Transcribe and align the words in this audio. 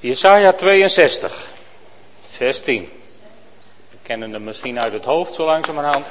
Jesaja 0.00 0.52
62, 0.52 1.46
vers 2.20 2.60
10. 2.60 2.88
We 3.90 3.96
kennen 4.02 4.32
hem 4.32 4.44
misschien 4.44 4.80
uit 4.80 4.92
het 4.92 5.04
hoofd 5.04 5.34
zo 5.34 5.44
langzamerhand. 5.44 6.06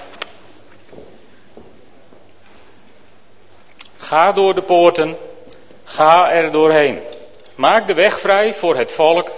Ga 3.98 4.32
door 4.32 4.56
de 4.56 4.62
poorten, 4.62 5.18
ga 5.84 6.32
er 6.32 6.52
doorheen. 6.52 7.00
Maak 7.56 7.88
de 7.88 7.94
weg 7.94 8.20
vrij 8.20 8.54
voor 8.54 8.76
het 8.76 8.92
volk, 8.92 9.30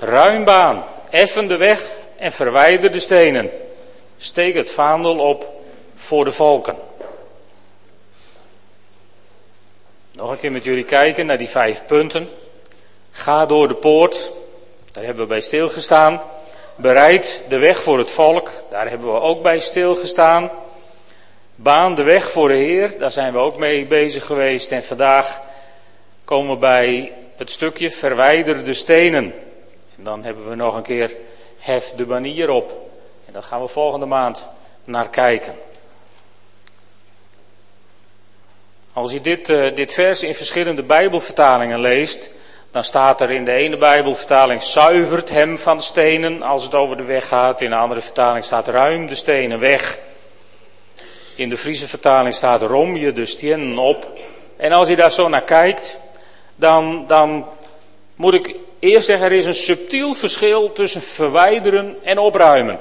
ruim 0.00 0.44
baan, 0.44 0.84
effen 1.10 1.48
de 1.48 1.56
weg 1.56 1.84
en 2.16 2.32
verwijder 2.32 2.92
de 2.92 3.00
stenen. 3.00 3.50
Steek 4.18 4.54
het 4.54 4.72
vaandel 4.72 5.18
op 5.18 5.62
voor 5.94 6.24
de 6.24 6.32
volken. 6.32 6.76
Nog 10.12 10.30
een 10.30 10.38
keer 10.38 10.52
met 10.52 10.64
jullie 10.64 10.84
kijken 10.84 11.26
naar 11.26 11.38
die 11.38 11.48
vijf 11.48 11.86
punten. 11.86 12.28
Ga 13.18 13.46
door 13.46 13.68
de 13.68 13.74
poort, 13.74 14.32
daar 14.92 15.04
hebben 15.04 15.22
we 15.22 15.28
bij 15.28 15.40
stilgestaan. 15.40 16.22
Bereid 16.76 17.44
de 17.48 17.58
weg 17.58 17.82
voor 17.82 17.98
het 17.98 18.10
volk, 18.10 18.50
daar 18.70 18.88
hebben 18.88 19.12
we 19.12 19.20
ook 19.20 19.42
bij 19.42 19.58
stilgestaan. 19.58 20.50
Baan 21.54 21.94
de 21.94 22.02
weg 22.02 22.30
voor 22.30 22.48
de 22.48 22.54
Heer, 22.54 22.98
daar 22.98 23.12
zijn 23.12 23.32
we 23.32 23.38
ook 23.38 23.56
mee 23.56 23.86
bezig 23.86 24.24
geweest. 24.24 24.72
En 24.72 24.84
vandaag 24.84 25.40
komen 26.24 26.50
we 26.50 26.58
bij 26.58 27.12
het 27.36 27.50
stukje 27.50 27.90
verwijder 27.90 28.64
de 28.64 28.74
stenen. 28.74 29.34
En 29.96 30.04
dan 30.04 30.24
hebben 30.24 30.48
we 30.48 30.54
nog 30.54 30.74
een 30.74 30.82
keer 30.82 31.14
hef 31.58 31.92
de 31.96 32.04
banier 32.04 32.50
op. 32.50 32.90
En 33.26 33.32
daar 33.32 33.42
gaan 33.42 33.60
we 33.60 33.68
volgende 33.68 34.06
maand 34.06 34.46
naar 34.84 35.08
kijken. 35.08 35.54
Als 38.92 39.12
je 39.12 39.20
dit, 39.20 39.48
uh, 39.48 39.74
dit 39.74 39.92
vers 39.92 40.22
in 40.22 40.34
verschillende 40.34 40.82
Bijbelvertalingen 40.82 41.80
leest, 41.80 42.36
dan 42.70 42.84
staat 42.84 43.20
er 43.20 43.30
in 43.30 43.44
de 43.44 43.52
ene 43.52 43.76
Bijbelvertaling 43.76 44.62
zuivert 44.62 45.28
hem 45.28 45.58
van 45.58 45.82
stenen 45.82 46.42
als 46.42 46.64
het 46.64 46.74
over 46.74 46.96
de 46.96 47.02
weg 47.02 47.28
gaat. 47.28 47.60
In 47.60 47.70
de 47.70 47.76
andere 47.76 48.00
vertaling 48.00 48.44
staat 48.44 48.68
ruim 48.68 49.06
de 49.06 49.14
stenen 49.14 49.60
weg. 49.60 49.98
In 51.36 51.48
de 51.48 51.56
Friese 51.56 51.88
vertaling 51.88 52.34
staat 52.34 52.62
rom 52.62 52.96
je 52.96 53.12
de 53.12 53.26
stenen 53.26 53.78
op. 53.78 54.06
En 54.56 54.72
als 54.72 54.88
je 54.88 54.96
daar 54.96 55.10
zo 55.10 55.28
naar 55.28 55.42
kijkt, 55.42 55.98
dan, 56.56 57.04
dan 57.06 57.46
moet 58.14 58.34
ik 58.34 58.54
eerst 58.78 59.06
zeggen, 59.06 59.26
er 59.26 59.32
is 59.32 59.46
een 59.46 59.54
subtiel 59.54 60.14
verschil 60.14 60.72
tussen 60.72 61.02
verwijderen 61.02 61.96
en 62.02 62.18
opruimen. 62.18 62.78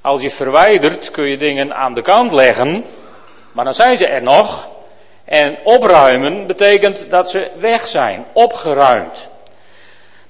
Als 0.00 0.22
je 0.22 0.30
verwijdert 0.30 1.10
kun 1.10 1.24
je 1.24 1.36
dingen 1.36 1.74
aan 1.74 1.94
de 1.94 2.02
kant 2.02 2.32
leggen, 2.32 2.84
maar 3.52 3.64
dan 3.64 3.74
zijn 3.74 3.96
ze 3.96 4.06
er 4.06 4.22
nog. 4.22 4.68
En 5.32 5.58
opruimen 5.62 6.46
betekent 6.46 7.10
dat 7.10 7.30
ze 7.30 7.50
weg 7.58 7.88
zijn, 7.88 8.24
opgeruimd. 8.32 9.28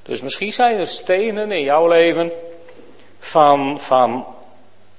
Dus 0.02 0.20
misschien 0.20 0.52
zijn 0.52 0.78
er 0.78 0.86
stenen 0.86 1.52
in 1.52 1.62
jouw 1.62 1.88
leven 1.88 2.32
van, 3.18 3.80
van 3.80 4.26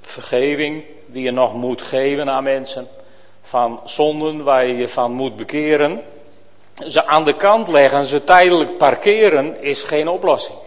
vergeving 0.02 0.84
die 1.06 1.24
je 1.24 1.32
nog 1.32 1.54
moet 1.54 1.82
geven 1.82 2.30
aan 2.30 2.44
mensen. 2.44 2.88
Van 3.42 3.80
zonden 3.86 4.44
waar 4.44 4.66
je 4.66 4.78
je 4.78 4.88
van 4.88 5.12
moet 5.12 5.36
bekeren. 5.36 6.04
Ze 6.88 7.06
aan 7.06 7.24
de 7.24 7.36
kant 7.36 7.68
leggen, 7.68 8.06
ze 8.06 8.24
tijdelijk 8.24 8.78
parkeren 8.78 9.62
is 9.62 9.84
geen 9.84 10.08
oplossing. 10.08 10.58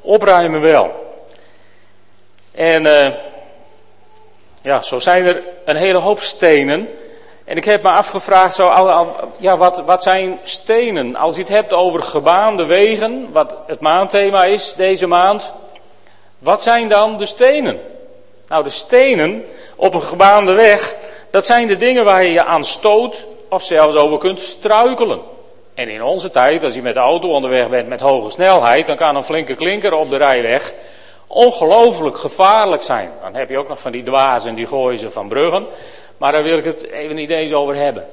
Opruimen 0.00 0.60
wel. 0.60 1.16
En 2.52 2.84
uh, 2.84 3.08
ja, 4.62 4.82
zo 4.82 4.98
zijn 4.98 5.24
er 5.24 5.42
een 5.64 5.76
hele 5.76 5.98
hoop 5.98 6.20
stenen 6.20 6.88
en 7.44 7.56
ik 7.56 7.64
heb 7.64 7.82
me 7.82 7.90
afgevraagd, 7.90 8.54
zo, 8.54 8.72
ja, 9.36 9.56
wat, 9.56 9.82
wat 9.86 10.02
zijn 10.02 10.38
stenen? 10.42 11.16
Als 11.16 11.34
je 11.34 11.40
het 11.40 11.50
hebt 11.50 11.72
over 11.72 12.02
gebaande 12.02 12.64
wegen, 12.64 13.28
wat 13.32 13.54
het 13.66 13.80
maandthema 13.80 14.44
is 14.44 14.74
deze 14.74 15.06
maand, 15.06 15.52
wat 16.38 16.62
zijn 16.62 16.88
dan 16.88 17.16
de 17.16 17.26
stenen? 17.26 17.80
Nou, 18.48 18.64
de 18.64 18.70
stenen 18.70 19.44
op 19.76 19.94
een 19.94 20.02
gebaande 20.02 20.52
weg, 20.52 20.94
dat 21.30 21.46
zijn 21.46 21.66
de 21.66 21.76
dingen 21.76 22.04
waar 22.04 22.22
je 22.22 22.32
je 22.32 22.44
aan 22.44 22.64
stoot 22.64 23.24
of 23.48 23.62
zelfs 23.62 23.96
over 23.96 24.18
kunt 24.18 24.40
struikelen. 24.40 25.20
En 25.74 25.88
in 25.88 26.02
onze 26.02 26.30
tijd, 26.30 26.64
als 26.64 26.74
je 26.74 26.82
met 26.82 26.94
de 26.94 27.00
auto 27.00 27.28
onderweg 27.28 27.68
bent 27.68 27.88
met 27.88 28.00
hoge 28.00 28.30
snelheid, 28.30 28.86
dan 28.86 28.96
kan 28.96 29.16
een 29.16 29.22
flinke 29.22 29.54
klinker 29.54 29.94
op 29.94 30.10
de 30.10 30.16
rijweg 30.16 30.74
ongelooflijk 31.26 32.18
gevaarlijk 32.18 32.82
zijn. 32.82 33.10
Dan 33.22 33.34
heb 33.34 33.48
je 33.48 33.58
ook 33.58 33.68
nog 33.68 33.80
van 33.80 33.92
die 33.92 34.02
dwazen 34.02 34.54
die 34.54 34.66
gooien 34.66 34.98
ze 34.98 35.10
van 35.10 35.28
bruggen. 35.28 35.66
Maar 36.16 36.32
daar 36.32 36.42
wil 36.42 36.58
ik 36.58 36.64
het 36.64 36.90
even 36.90 37.14
niet 37.14 37.30
eens 37.30 37.52
over 37.52 37.76
hebben. 37.76 38.06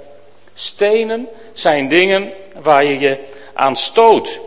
Stenen 0.54 1.28
zijn 1.54 1.88
dingen 1.88 2.32
waar 2.62 2.84
je 2.84 3.00
je 3.00 3.18
aan 3.54 3.76
stoot. 3.76 4.42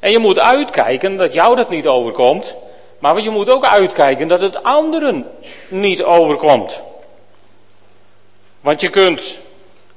En 0.00 0.10
je 0.10 0.18
moet 0.18 0.38
uitkijken 0.38 1.16
dat 1.16 1.32
jou 1.32 1.56
dat 1.56 1.70
niet 1.70 1.86
overkomt. 1.86 2.54
Maar 2.98 3.20
je 3.20 3.30
moet 3.30 3.50
ook 3.50 3.64
uitkijken 3.64 4.28
dat 4.28 4.40
het 4.40 4.62
anderen 4.62 5.26
niet 5.68 6.02
overkomt. 6.02 6.82
Want 8.60 8.80
je 8.80 8.90
kunt 8.90 9.38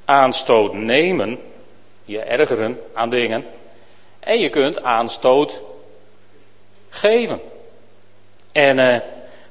aanstoot 0.06 0.74
nemen, 0.74 1.40
je 2.06 2.20
ergeren 2.20 2.82
aan 2.94 3.10
dingen. 3.10 3.46
En 4.20 4.40
je 4.40 4.50
kunt 4.50 4.84
aanstoot 4.84 5.62
geven. 6.90 7.42
En 8.52 8.78
uh, 8.78 8.96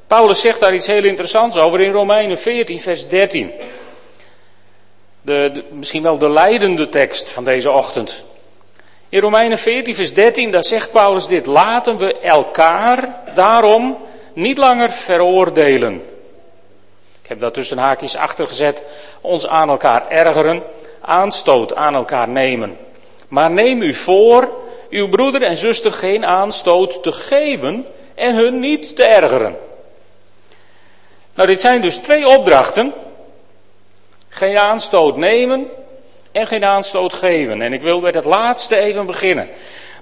Paulus 0.06 0.40
zegt 0.40 0.60
daar 0.60 0.74
iets 0.74 0.86
heel 0.86 1.04
interessants 1.04 1.56
over 1.56 1.80
in 1.80 1.92
Romeinen 1.92 2.38
14, 2.38 2.80
vers 2.80 3.08
13. 3.08 3.52
De, 5.22 5.64
misschien 5.70 6.02
wel 6.02 6.18
de 6.18 6.30
leidende 6.30 6.88
tekst 6.88 7.30
van 7.30 7.44
deze 7.44 7.70
ochtend. 7.70 8.24
In 9.08 9.20
Romeinen 9.20 9.58
14, 9.58 9.94
vers 9.94 10.14
13, 10.14 10.50
daar 10.50 10.64
zegt 10.64 10.92
Paulus 10.92 11.26
dit. 11.26 11.46
Laten 11.46 11.96
we 11.96 12.18
elkaar 12.18 13.22
daarom 13.34 13.98
niet 14.32 14.58
langer 14.58 14.90
veroordelen. 14.90 15.94
Ik 17.22 17.28
heb 17.28 17.40
daar 17.40 17.52
tussen 17.52 17.78
haakjes 17.78 18.16
achter 18.16 18.48
gezet. 18.48 18.82
Ons 19.20 19.46
aan 19.46 19.68
elkaar 19.68 20.08
ergeren, 20.08 20.62
aanstoot 21.00 21.74
aan 21.74 21.94
elkaar 21.94 22.28
nemen. 22.28 22.76
Maar 23.28 23.50
neem 23.50 23.82
u 23.82 23.94
voor 23.94 24.56
uw 24.90 25.08
broeder 25.08 25.42
en 25.42 25.56
zuster 25.56 25.92
geen 25.92 26.26
aanstoot 26.26 27.02
te 27.02 27.12
geven 27.12 27.86
en 28.14 28.34
hun 28.34 28.60
niet 28.60 28.96
te 28.96 29.04
ergeren. 29.04 29.56
Nou, 31.34 31.48
dit 31.48 31.60
zijn 31.60 31.80
dus 31.80 31.96
twee 31.96 32.28
opdrachten. 32.28 32.92
Geen 34.28 34.58
aanstoot 34.58 35.16
nemen 35.16 35.70
en 36.32 36.46
geen 36.46 36.64
aanstoot 36.64 37.12
geven. 37.12 37.62
En 37.62 37.72
ik 37.72 37.82
wil 37.82 38.00
met 38.00 38.14
het 38.14 38.24
laatste 38.24 38.76
even 38.76 39.06
beginnen. 39.06 39.48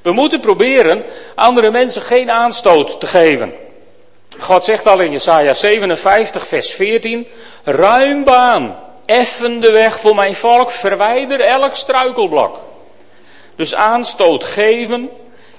We 0.03 0.12
moeten 0.12 0.41
proberen 0.41 1.04
andere 1.34 1.70
mensen 1.70 2.03
geen 2.03 2.31
aanstoot 2.31 3.00
te 3.00 3.06
geven. 3.06 3.54
God 4.38 4.65
zegt 4.65 4.87
al 4.87 5.00
in 5.00 5.12
Jesaja 5.12 5.54
57, 5.54 6.47
vers 6.47 6.72
14: 6.72 7.26
Ruim 7.64 8.25
baan, 8.25 8.78
effen 9.06 9.60
de 9.60 9.70
weg 9.70 10.00
voor 10.00 10.14
mijn 10.14 10.34
volk, 10.34 10.70
verwijder 10.70 11.41
elk 11.41 11.75
struikelblok. 11.75 12.59
Dus 13.56 13.75
aanstoot 13.75 14.44
geven 14.44 15.10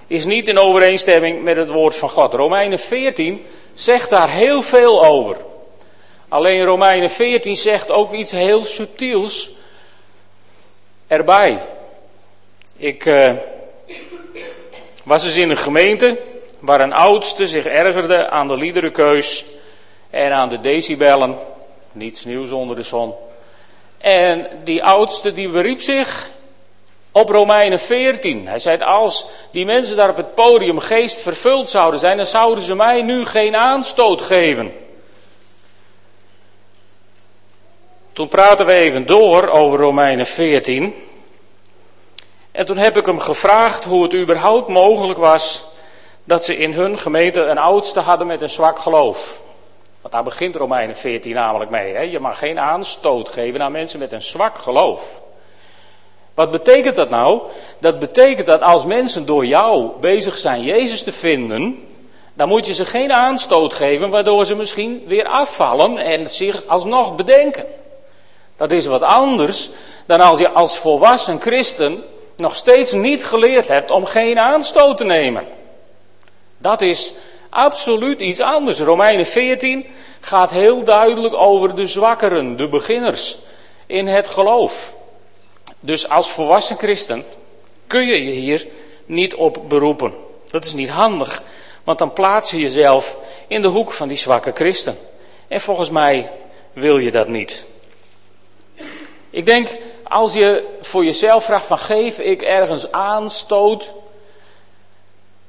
is 0.07 0.25
niet 0.25 0.47
in 0.47 0.59
overeenstemming 0.59 1.43
met 1.43 1.57
het 1.57 1.69
woord 1.69 1.95
van 1.95 2.09
God. 2.09 2.33
Romeinen 2.33 2.79
14 2.79 3.45
zegt 3.73 4.09
daar 4.09 4.29
heel 4.29 4.61
veel 4.61 5.05
over. 5.05 5.37
Alleen 6.33 6.65
Romeinen 6.65 7.09
14 7.09 7.55
zegt 7.55 7.91
ook 7.91 8.13
iets 8.13 8.31
heel 8.31 8.63
subtiels 8.63 9.49
erbij. 11.07 11.59
Ik 12.77 13.05
uh, 13.05 13.31
was 15.03 15.25
eens 15.25 15.37
in 15.37 15.49
een 15.49 15.57
gemeente 15.57 16.19
waar 16.59 16.81
een 16.81 16.93
oudste 16.93 17.47
zich 17.47 17.65
ergerde 17.65 18.29
aan 18.29 18.47
de 18.47 18.57
liederenkeus 18.57 19.45
en 20.09 20.31
aan 20.31 20.49
de 20.49 20.61
decibellen. 20.61 21.37
Niets 21.91 22.25
nieuws 22.25 22.51
onder 22.51 22.75
de 22.75 22.83
zon. 22.83 23.13
En 23.97 24.47
die 24.63 24.83
oudste 24.83 25.33
die 25.33 25.49
beriep 25.49 25.81
zich 25.81 26.29
op 27.11 27.29
Romeinen 27.29 27.79
14. 27.79 28.47
Hij 28.47 28.59
zei, 28.59 28.81
als 28.81 29.29
die 29.51 29.65
mensen 29.65 29.95
daar 29.95 30.09
op 30.09 30.17
het 30.17 30.33
podium 30.33 30.79
geest 30.79 31.21
vervuld 31.21 31.69
zouden 31.69 31.99
zijn, 31.99 32.17
dan 32.17 32.25
zouden 32.25 32.63
ze 32.63 32.75
mij 32.75 33.01
nu 33.01 33.25
geen 33.25 33.55
aanstoot 33.55 34.21
geven. 34.21 34.82
Toen 38.13 38.27
praten 38.27 38.65
we 38.65 38.73
even 38.73 39.05
door 39.05 39.47
over 39.47 39.79
Romeinen 39.79 40.25
14. 40.25 40.95
En 42.51 42.65
toen 42.65 42.77
heb 42.77 42.97
ik 42.97 43.05
hem 43.05 43.19
gevraagd 43.19 43.83
hoe 43.83 44.03
het 44.03 44.13
überhaupt 44.13 44.67
mogelijk 44.67 45.19
was 45.19 45.63
dat 46.23 46.45
ze 46.45 46.57
in 46.57 46.73
hun 46.73 46.97
gemeente 46.97 47.41
een 47.41 47.57
oudste 47.57 47.99
hadden 47.99 48.27
met 48.27 48.41
een 48.41 48.49
zwak 48.49 48.79
geloof. 48.79 49.41
Want 50.01 50.13
daar 50.13 50.23
begint 50.23 50.55
Romeinen 50.55 50.95
14 50.95 51.33
namelijk 51.33 51.71
mee. 51.71 51.93
Hè? 51.93 52.01
Je 52.01 52.19
mag 52.19 52.39
geen 52.39 52.59
aanstoot 52.59 53.29
geven 53.29 53.61
aan 53.61 53.71
mensen 53.71 53.99
met 53.99 54.11
een 54.11 54.21
zwak 54.21 54.57
geloof. 54.57 55.21
Wat 56.33 56.51
betekent 56.51 56.95
dat 56.95 57.09
nou? 57.09 57.41
Dat 57.79 57.99
betekent 57.99 58.47
dat 58.47 58.61
als 58.61 58.85
mensen 58.85 59.25
door 59.25 59.45
jou 59.45 59.89
bezig 59.99 60.37
zijn 60.37 60.63
Jezus 60.63 61.03
te 61.03 61.11
vinden, 61.11 61.87
dan 62.33 62.47
moet 62.47 62.65
je 62.65 62.73
ze 62.73 62.85
geen 62.85 63.13
aanstoot 63.13 63.73
geven 63.73 64.09
waardoor 64.09 64.45
ze 64.45 64.55
misschien 64.55 65.03
weer 65.07 65.25
afvallen 65.25 65.97
en 65.97 66.29
zich 66.29 66.67
alsnog 66.67 67.15
bedenken. 67.15 67.65
Dat 68.57 68.71
is 68.71 68.85
wat 68.85 69.01
anders 69.01 69.69
dan 70.05 70.21
als 70.21 70.39
je 70.39 70.49
als 70.49 70.77
volwassen 70.77 71.41
christen 71.41 72.03
nog 72.35 72.55
steeds 72.55 72.91
niet 72.91 73.25
geleerd 73.25 73.67
hebt 73.67 73.91
om 73.91 74.05
geen 74.05 74.39
aanstoot 74.39 74.97
te 74.97 75.03
nemen. 75.03 75.45
Dat 76.57 76.81
is 76.81 77.13
absoluut 77.49 78.19
iets 78.19 78.39
anders. 78.39 78.79
Romeinen 78.79 79.25
14 79.25 79.85
gaat 80.19 80.51
heel 80.51 80.83
duidelijk 80.83 81.33
over 81.33 81.75
de 81.75 81.87
zwakkeren, 81.87 82.57
de 82.57 82.67
beginners 82.67 83.37
in 83.85 84.07
het 84.07 84.27
geloof. 84.27 84.93
Dus 85.79 86.09
als 86.09 86.29
volwassen 86.29 86.77
christen 86.77 87.25
kun 87.87 88.05
je 88.05 88.25
je 88.25 88.31
hier 88.31 88.67
niet 89.05 89.35
op 89.35 89.59
beroepen. 89.67 90.13
Dat 90.47 90.65
is 90.65 90.73
niet 90.73 90.89
handig, 90.89 91.43
want 91.83 91.97
dan 91.97 92.13
plaats 92.13 92.51
je 92.51 92.59
jezelf 92.59 93.17
in 93.47 93.61
de 93.61 93.67
hoek 93.67 93.91
van 93.91 94.07
die 94.07 94.17
zwakke 94.17 94.51
christen. 94.53 94.97
En 95.47 95.61
volgens 95.61 95.89
mij 95.89 96.31
wil 96.73 96.97
je 96.97 97.11
dat 97.11 97.27
niet. 97.27 97.65
Ik 99.33 99.45
denk, 99.45 99.67
als 100.03 100.33
je 100.33 100.63
voor 100.81 101.05
jezelf 101.05 101.43
vraagt 101.43 101.65
van 101.65 101.77
geef 101.77 102.19
ik 102.19 102.41
ergens 102.41 102.91
aanstoot, 102.91 103.91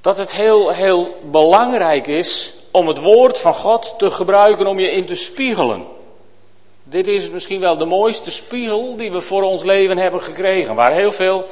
dat 0.00 0.16
het 0.16 0.32
heel, 0.32 0.70
heel 0.70 1.16
belangrijk 1.30 2.06
is 2.06 2.54
om 2.70 2.88
het 2.88 2.98
woord 2.98 3.38
van 3.38 3.54
God 3.54 3.94
te 3.98 4.10
gebruiken 4.10 4.66
om 4.66 4.78
je 4.78 4.90
in 4.90 5.04
te 5.04 5.14
spiegelen. 5.14 5.84
Dit 6.82 7.08
is 7.08 7.30
misschien 7.30 7.60
wel 7.60 7.76
de 7.76 7.84
mooiste 7.84 8.30
spiegel 8.30 8.96
die 8.96 9.12
we 9.12 9.20
voor 9.20 9.42
ons 9.42 9.64
leven 9.64 9.98
hebben 9.98 10.22
gekregen, 10.22 10.74
waar 10.74 10.92
heel 10.92 11.12
veel 11.12 11.48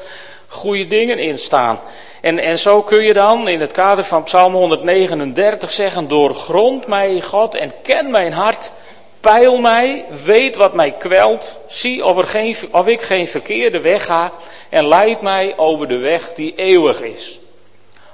goede 0.46 0.86
dingen 0.86 1.18
in 1.18 1.38
staan. 1.38 1.80
En, 2.20 2.38
en 2.38 2.58
zo 2.58 2.82
kun 2.82 3.02
je 3.02 3.12
dan 3.12 3.48
in 3.48 3.60
het 3.60 3.72
kader 3.72 4.04
van 4.04 4.22
Psalm 4.22 4.54
139 4.54 5.72
zeggen: 5.72 6.08
Doorgrond 6.08 6.86
mij, 6.86 7.20
God, 7.20 7.54
en 7.54 7.72
ken 7.82 8.10
mijn 8.10 8.32
hart. 8.32 8.72
Peil 9.22 9.56
mij, 9.56 10.04
weet 10.24 10.56
wat 10.56 10.72
mij 10.72 10.92
kwelt. 10.92 11.58
Zie 11.66 12.04
of, 12.04 12.34
of 12.70 12.86
ik 12.86 13.02
geen 13.02 13.28
verkeerde 13.28 13.80
weg 13.80 14.04
ga. 14.04 14.32
En 14.68 14.86
leid 14.86 15.20
mij 15.20 15.58
over 15.58 15.88
de 15.88 15.96
weg 15.96 16.32
die 16.32 16.54
eeuwig 16.54 17.00
is. 17.00 17.40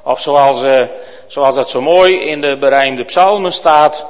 Of 0.02 0.20
zoals, 0.20 0.62
uh, 0.62 0.82
zoals 1.26 1.55
dat 1.55 1.70
zo 1.70 1.81
mooi 1.81 2.20
in 2.20 2.40
de 2.40 2.56
berijmde 2.56 3.05
psalmen 3.05 3.52
staat. 3.52 4.06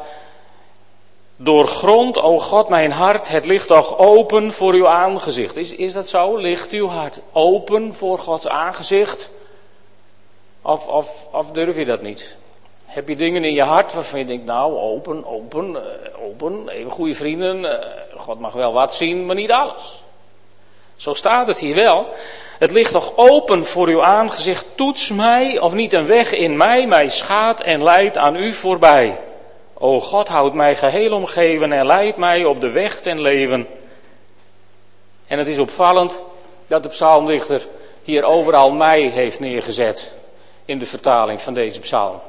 Doorgrond, 1.36 2.20
o 2.20 2.38
God, 2.38 2.68
mijn 2.68 2.92
hart, 2.92 3.28
het 3.28 3.46
ligt 3.46 3.66
toch 3.66 3.98
open 3.98 4.52
voor 4.52 4.72
uw 4.72 4.88
aangezicht. 4.88 5.56
Is, 5.56 5.74
is 5.74 5.92
dat 5.92 6.08
zo? 6.08 6.36
Ligt 6.36 6.70
uw 6.70 6.88
hart 6.88 7.20
open 7.32 7.94
voor 7.94 8.18
Gods 8.18 8.48
aangezicht? 8.48 9.30
Of, 10.62 10.88
of, 10.88 11.28
of 11.32 11.50
durf 11.50 11.76
je 11.76 11.84
dat 11.84 12.02
niet? 12.02 12.38
Heb 12.98 13.08
je 13.08 13.16
dingen 13.16 13.44
in 13.44 13.52
je 13.52 13.62
hart 13.62 13.94
waarvan 13.94 14.18
je 14.18 14.24
denkt, 14.24 14.44
nou, 14.44 14.76
open, 14.76 15.26
open, 15.26 15.70
uh, 15.70 16.24
open, 16.24 16.68
even 16.68 16.90
goede 16.90 17.14
vrienden, 17.14 17.64
uh, 17.64 17.72
God 18.16 18.40
mag 18.40 18.52
wel 18.52 18.72
wat 18.72 18.94
zien, 18.94 19.26
maar 19.26 19.34
niet 19.34 19.50
alles. 19.50 20.02
Zo 20.96 21.14
staat 21.14 21.46
het 21.46 21.58
hier 21.58 21.74
wel. 21.74 22.06
Het 22.58 22.70
ligt 22.70 22.92
toch 22.92 23.12
open 23.16 23.66
voor 23.66 23.88
uw 23.88 24.02
aangezicht, 24.02 24.66
toets 24.74 25.10
mij, 25.10 25.58
of 25.60 25.72
niet 25.72 25.92
een 25.92 26.06
weg 26.06 26.32
in 26.32 26.56
mij, 26.56 26.86
mij 26.86 27.08
schaadt 27.08 27.62
en 27.62 27.82
leidt 27.82 28.16
aan 28.16 28.36
u 28.36 28.52
voorbij. 28.52 29.18
O 29.74 30.00
God, 30.00 30.28
houdt 30.28 30.54
mij 30.54 30.76
geheel 30.76 31.12
omgeven 31.12 31.72
en 31.72 31.86
leidt 31.86 32.16
mij 32.16 32.44
op 32.44 32.60
de 32.60 32.70
weg 32.70 33.00
ten 33.00 33.20
leven. 33.20 33.68
En 35.26 35.38
het 35.38 35.48
is 35.48 35.58
opvallend 35.58 36.20
dat 36.66 36.82
de 36.82 36.88
psalmdichter 36.88 37.66
hier 38.02 38.24
overal 38.24 38.70
mij 38.70 39.00
heeft 39.00 39.40
neergezet 39.40 40.12
in 40.64 40.78
de 40.78 40.86
vertaling 40.86 41.40
van 41.42 41.54
deze 41.54 41.80
psalm. 41.80 42.20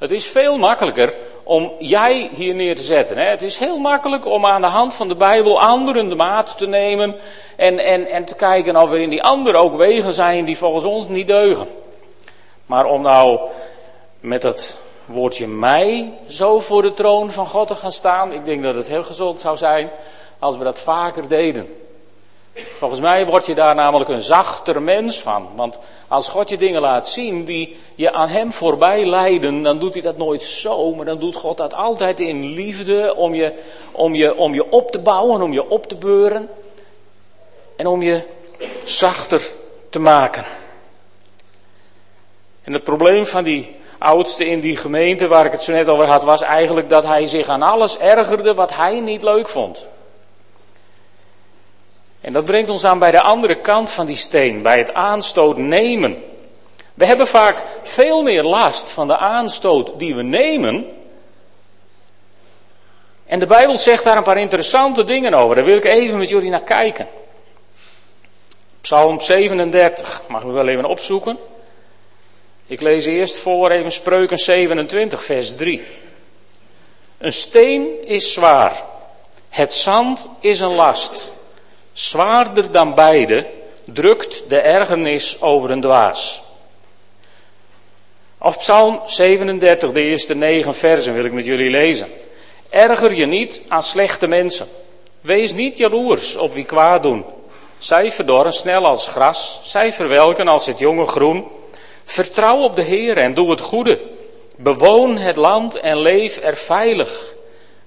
Het 0.00 0.10
is 0.10 0.26
veel 0.26 0.58
makkelijker 0.58 1.14
om 1.42 1.72
jij 1.78 2.30
hier 2.34 2.54
neer 2.54 2.76
te 2.76 2.82
zetten. 2.82 3.16
Hè? 3.16 3.24
Het 3.24 3.42
is 3.42 3.56
heel 3.56 3.78
makkelijk 3.78 4.26
om 4.26 4.46
aan 4.46 4.60
de 4.60 4.66
hand 4.66 4.94
van 4.94 5.08
de 5.08 5.14
Bijbel 5.14 5.60
anderen 5.60 6.08
de 6.08 6.14
maat 6.14 6.58
te 6.58 6.66
nemen 6.66 7.16
en, 7.56 7.78
en, 7.78 8.06
en 8.06 8.24
te 8.24 8.34
kijken 8.34 8.76
of 8.76 8.92
er 8.92 9.00
in 9.00 9.10
die 9.10 9.22
anderen 9.22 9.60
ook 9.60 9.76
wegen 9.76 10.12
zijn 10.12 10.44
die 10.44 10.58
volgens 10.58 10.84
ons 10.84 11.08
niet 11.08 11.26
deugen. 11.26 11.68
Maar 12.66 12.84
om 12.84 13.02
nou 13.02 13.40
met 14.20 14.42
het 14.42 14.78
woordje 15.04 15.46
mij 15.46 16.12
zo 16.28 16.58
voor 16.58 16.82
de 16.82 16.94
troon 16.94 17.30
van 17.30 17.46
God 17.46 17.68
te 17.68 17.74
gaan 17.74 17.92
staan, 17.92 18.32
ik 18.32 18.44
denk 18.44 18.62
dat 18.62 18.74
het 18.74 18.88
heel 18.88 19.04
gezond 19.04 19.40
zou 19.40 19.56
zijn 19.56 19.90
als 20.38 20.56
we 20.56 20.64
dat 20.64 20.80
vaker 20.80 21.28
deden. 21.28 21.74
Volgens 22.74 23.00
mij 23.00 23.26
word 23.26 23.46
je 23.46 23.54
daar 23.54 23.74
namelijk 23.74 24.10
een 24.10 24.22
zachter 24.22 24.82
mens 24.82 25.20
van. 25.20 25.48
Want 25.54 25.78
als 26.08 26.28
God 26.28 26.48
je 26.48 26.56
dingen 26.56 26.80
laat 26.80 27.08
zien 27.08 27.44
die 27.44 27.76
je 27.94 28.12
aan 28.12 28.28
Hem 28.28 28.52
voorbij 28.52 29.06
leiden, 29.06 29.62
dan 29.62 29.78
doet 29.78 29.92
Hij 29.92 30.02
dat 30.02 30.16
nooit 30.16 30.42
zo. 30.42 30.94
Maar 30.94 31.04
dan 31.04 31.18
doet 31.18 31.36
God 31.36 31.56
dat 31.56 31.74
altijd 31.74 32.20
in 32.20 32.44
liefde 32.44 33.14
om 33.16 33.34
je, 33.34 33.52
om 33.92 34.14
je, 34.14 34.36
om 34.36 34.54
je 34.54 34.70
op 34.70 34.90
te 34.90 34.98
bouwen, 34.98 35.42
om 35.42 35.52
je 35.52 35.70
op 35.70 35.86
te 35.86 35.96
beuren. 35.96 36.48
En 37.76 37.86
om 37.86 38.02
je 38.02 38.22
zachter 38.84 39.50
te 39.90 39.98
maken. 39.98 40.44
En 42.62 42.72
het 42.72 42.84
probleem 42.84 43.26
van 43.26 43.44
die 43.44 43.76
oudste 43.98 44.46
in 44.46 44.60
die 44.60 44.76
gemeente 44.76 45.26
waar 45.26 45.46
ik 45.46 45.52
het 45.52 45.62
zo 45.62 45.72
net 45.72 45.88
over 45.88 46.06
had, 46.06 46.22
was 46.22 46.42
eigenlijk 46.42 46.88
dat 46.88 47.04
hij 47.04 47.26
zich 47.26 47.48
aan 47.48 47.62
alles 47.62 47.98
ergerde 47.98 48.54
wat 48.54 48.74
hij 48.74 49.00
niet 49.00 49.22
leuk 49.22 49.48
vond. 49.48 49.86
En 52.20 52.32
dat 52.32 52.44
brengt 52.44 52.68
ons 52.68 52.84
aan 52.84 52.98
bij 52.98 53.10
de 53.10 53.20
andere 53.20 53.54
kant 53.54 53.90
van 53.90 54.06
die 54.06 54.16
steen, 54.16 54.62
bij 54.62 54.78
het 54.78 54.94
aanstoot 54.94 55.56
nemen. 55.56 56.22
We 56.94 57.04
hebben 57.04 57.26
vaak 57.26 57.64
veel 57.82 58.22
meer 58.22 58.42
last 58.42 58.90
van 58.90 59.06
de 59.06 59.16
aanstoot 59.16 59.98
die 59.98 60.14
we 60.14 60.22
nemen. 60.22 60.86
En 63.26 63.38
de 63.38 63.46
Bijbel 63.46 63.76
zegt 63.76 64.04
daar 64.04 64.16
een 64.16 64.22
paar 64.22 64.38
interessante 64.38 65.04
dingen 65.04 65.34
over. 65.34 65.56
Daar 65.56 65.64
wil 65.64 65.76
ik 65.76 65.84
even 65.84 66.18
met 66.18 66.28
jullie 66.28 66.50
naar 66.50 66.62
kijken. 66.62 67.08
Psalm 68.80 69.20
37, 69.20 70.22
mag 70.28 70.42
we 70.42 70.50
wel 70.50 70.68
even 70.68 70.84
opzoeken. 70.84 71.38
Ik 72.66 72.80
lees 72.80 73.04
eerst 73.04 73.36
voor 73.36 73.70
even 73.70 73.92
Spreuken 73.92 74.38
27, 74.38 75.24
vers 75.24 75.56
3. 75.56 75.82
Een 77.18 77.32
steen 77.32 78.06
is 78.06 78.32
zwaar, 78.32 78.84
het 79.48 79.72
zand 79.72 80.26
is 80.40 80.60
een 80.60 80.74
last. 80.74 81.32
Zwaarder 82.00 82.70
dan 82.70 82.94
beide 82.94 83.46
drukt 83.84 84.42
de 84.48 84.58
ergernis 84.58 85.42
over 85.42 85.70
een 85.70 85.80
dwaas. 85.80 86.42
Of 88.38 88.58
Psalm 88.58 89.00
37, 89.06 89.92
de 89.92 90.00
eerste 90.00 90.34
negen 90.34 90.74
versen 90.74 91.14
wil 91.14 91.24
ik 91.24 91.32
met 91.32 91.46
jullie 91.46 91.70
lezen. 91.70 92.08
Erger 92.70 93.14
je 93.14 93.26
niet 93.26 93.60
aan 93.68 93.82
slechte 93.82 94.26
mensen. 94.26 94.66
Wees 95.20 95.52
niet 95.52 95.78
jaloers 95.78 96.36
op 96.36 96.52
wie 96.52 96.64
kwaad 96.64 97.02
doen. 97.02 97.24
Zij 97.78 98.12
verdorren 98.12 98.52
snel 98.52 98.86
als 98.86 99.06
gras, 99.06 99.60
zij 99.62 99.92
verwelken 99.92 100.48
als 100.48 100.66
het 100.66 100.78
jonge 100.78 101.06
groen. 101.06 101.48
Vertrouw 102.04 102.58
op 102.58 102.76
de 102.76 102.82
Heer 102.82 103.16
en 103.16 103.34
doe 103.34 103.50
het 103.50 103.60
goede. 103.60 104.00
Bewoon 104.56 105.16
het 105.18 105.36
land 105.36 105.74
en 105.74 105.98
leef 105.98 106.42
er 106.42 106.56
veilig. 106.56 107.34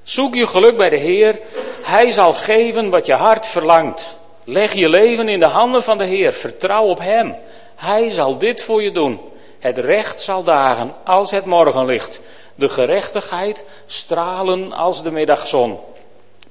Zoek 0.03 0.35
je 0.35 0.47
geluk 0.47 0.77
bij 0.77 0.89
de 0.89 0.95
Heer. 0.95 1.39
Hij 1.83 2.11
zal 2.11 2.33
geven 2.33 2.89
wat 2.89 3.05
je 3.05 3.13
hart 3.13 3.45
verlangt. 3.45 4.17
Leg 4.43 4.73
je 4.73 4.89
leven 4.89 5.29
in 5.29 5.39
de 5.39 5.45
handen 5.45 5.83
van 5.83 5.97
de 5.97 6.03
Heer. 6.03 6.33
Vertrouw 6.33 6.85
op 6.85 6.99
Hem. 6.99 7.35
Hij 7.75 8.09
zal 8.09 8.37
dit 8.37 8.63
voor 8.63 8.83
je 8.83 8.91
doen. 8.91 9.19
Het 9.59 9.77
recht 9.77 10.21
zal 10.21 10.43
dagen 10.43 10.93
als 11.03 11.31
het 11.31 11.45
morgenlicht. 11.45 12.19
De 12.55 12.69
gerechtigheid 12.69 13.63
stralen 13.85 14.73
als 14.73 15.03
de 15.03 15.11
middagzon. 15.11 15.79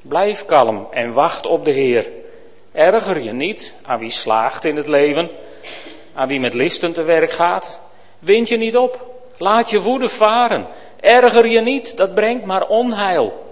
Blijf 0.03 0.45
kalm 0.45 0.87
en 0.91 1.13
wacht 1.13 1.47
op 1.47 1.65
de 1.65 1.71
Heer. 1.71 2.09
Erger 2.73 3.23
je 3.23 3.33
niet 3.33 3.75
aan 3.83 3.99
wie 3.99 4.11
slaagt 4.11 4.65
in 4.65 4.77
het 4.77 4.89
leven, 4.89 5.31
aan 6.15 6.29
wie 6.29 6.41
met 6.41 6.55
listen 6.55 6.93
te 6.93 7.03
werk 7.03 7.31
gaat. 7.31 7.81
Wind 8.19 8.49
je 8.49 8.57
niet 8.57 8.77
op. 8.77 9.11
Laat 9.39 9.71
je 9.71 9.81
woede 9.81 10.09
varen. 10.09 10.67
Erger 11.01 11.47
je 11.47 11.61
niet, 11.61 11.97
dat 11.97 12.15
brengt 12.15 12.45
maar 12.45 12.67
onheil. 12.67 13.52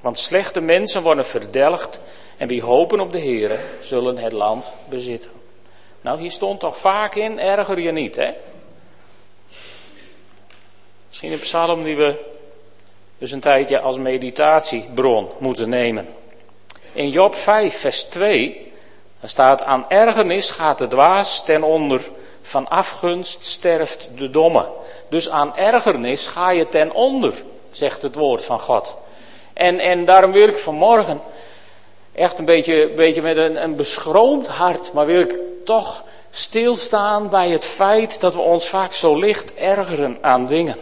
Want 0.00 0.18
slechte 0.18 0.60
mensen 0.60 1.02
worden 1.02 1.26
verdelgd 1.26 2.00
en 2.36 2.48
wie 2.48 2.62
hopen 2.62 3.00
op 3.00 3.12
de 3.12 3.18
Heer 3.18 3.60
zullen 3.80 4.18
het 4.18 4.32
land 4.32 4.72
bezitten. 4.88 5.30
Nou, 6.00 6.20
hier 6.20 6.30
stond 6.30 6.60
toch 6.60 6.76
vaak 6.76 7.14
in, 7.14 7.38
erger 7.38 7.80
je 7.80 7.92
niet, 7.92 8.16
hè? 8.16 8.30
Misschien 11.08 11.32
een 11.32 11.38
psalm 11.38 11.82
die 11.82 11.96
we 11.96 12.14
dus 13.18 13.32
een 13.32 13.40
tijdje 13.40 13.80
als 13.80 13.98
meditatiebron 13.98 15.28
moeten 15.38 15.68
nemen. 15.68 16.08
In 16.92 17.10
Job 17.10 17.34
5, 17.34 17.78
vers 17.78 18.02
2, 18.02 18.72
daar 19.20 19.30
staat: 19.30 19.62
Aan 19.62 19.84
ergernis 19.88 20.50
gaat 20.50 20.78
de 20.78 20.88
dwaas 20.88 21.44
ten 21.44 21.62
onder, 21.62 22.10
van 22.42 22.68
afgunst 22.68 23.46
sterft 23.46 24.08
de 24.16 24.30
domme. 24.30 24.68
Dus 25.08 25.30
aan 25.30 25.56
ergernis 25.56 26.26
ga 26.26 26.50
je 26.50 26.68
ten 26.68 26.92
onder, 26.92 27.34
zegt 27.70 28.02
het 28.02 28.14
woord 28.14 28.44
van 28.44 28.60
God. 28.60 28.94
En, 29.58 29.78
en 29.78 30.04
daarom 30.04 30.32
wil 30.32 30.48
ik 30.48 30.58
vanmorgen 30.58 31.20
echt 32.12 32.38
een 32.38 32.44
beetje, 32.44 32.88
beetje 32.96 33.22
met 33.22 33.36
een, 33.36 33.62
een 33.62 33.76
beschroomd 33.76 34.46
hart, 34.46 34.92
maar 34.92 35.06
wil 35.06 35.20
ik 35.20 35.34
toch 35.64 36.04
stilstaan 36.30 37.28
bij 37.28 37.50
het 37.50 37.64
feit 37.64 38.20
dat 38.20 38.34
we 38.34 38.40
ons 38.40 38.68
vaak 38.68 38.92
zo 38.92 39.18
licht 39.18 39.54
ergeren 39.54 40.18
aan 40.20 40.46
dingen. 40.46 40.76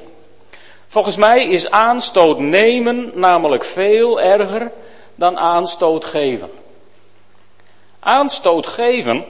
Volgens 0.86 1.16
mij 1.16 1.44
is 1.44 1.70
aanstoot 1.70 2.38
nemen 2.38 3.10
namelijk 3.14 3.64
veel 3.64 4.20
erger 4.20 4.70
dan 5.14 5.38
aanstoot 5.38 6.04
geven. 6.04 6.50
Aanstoot 8.00 8.66
geven, 8.66 9.24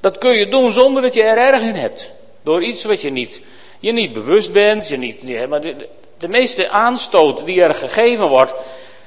Dat 0.00 0.18
kun 0.18 0.32
je 0.32 0.48
doen 0.48 0.72
zonder 0.72 1.02
dat 1.02 1.14
je 1.14 1.22
er 1.22 1.38
erg 1.38 1.62
in 1.62 1.74
hebt. 1.74 2.10
Door 2.42 2.62
iets 2.62 2.84
wat 2.84 3.00
je 3.00 3.10
niet, 3.10 3.40
je 3.80 3.92
niet 3.92 4.12
bewust 4.12 4.52
bent. 4.52 4.88
Je 4.88 4.96
niet, 4.96 5.48
maar 5.48 5.60
de, 5.60 5.88
de 6.18 6.28
meeste 6.28 6.68
aanstoot 6.68 7.46
die 7.46 7.62
er 7.62 7.74
gegeven 7.74 8.28
wordt, 8.28 8.54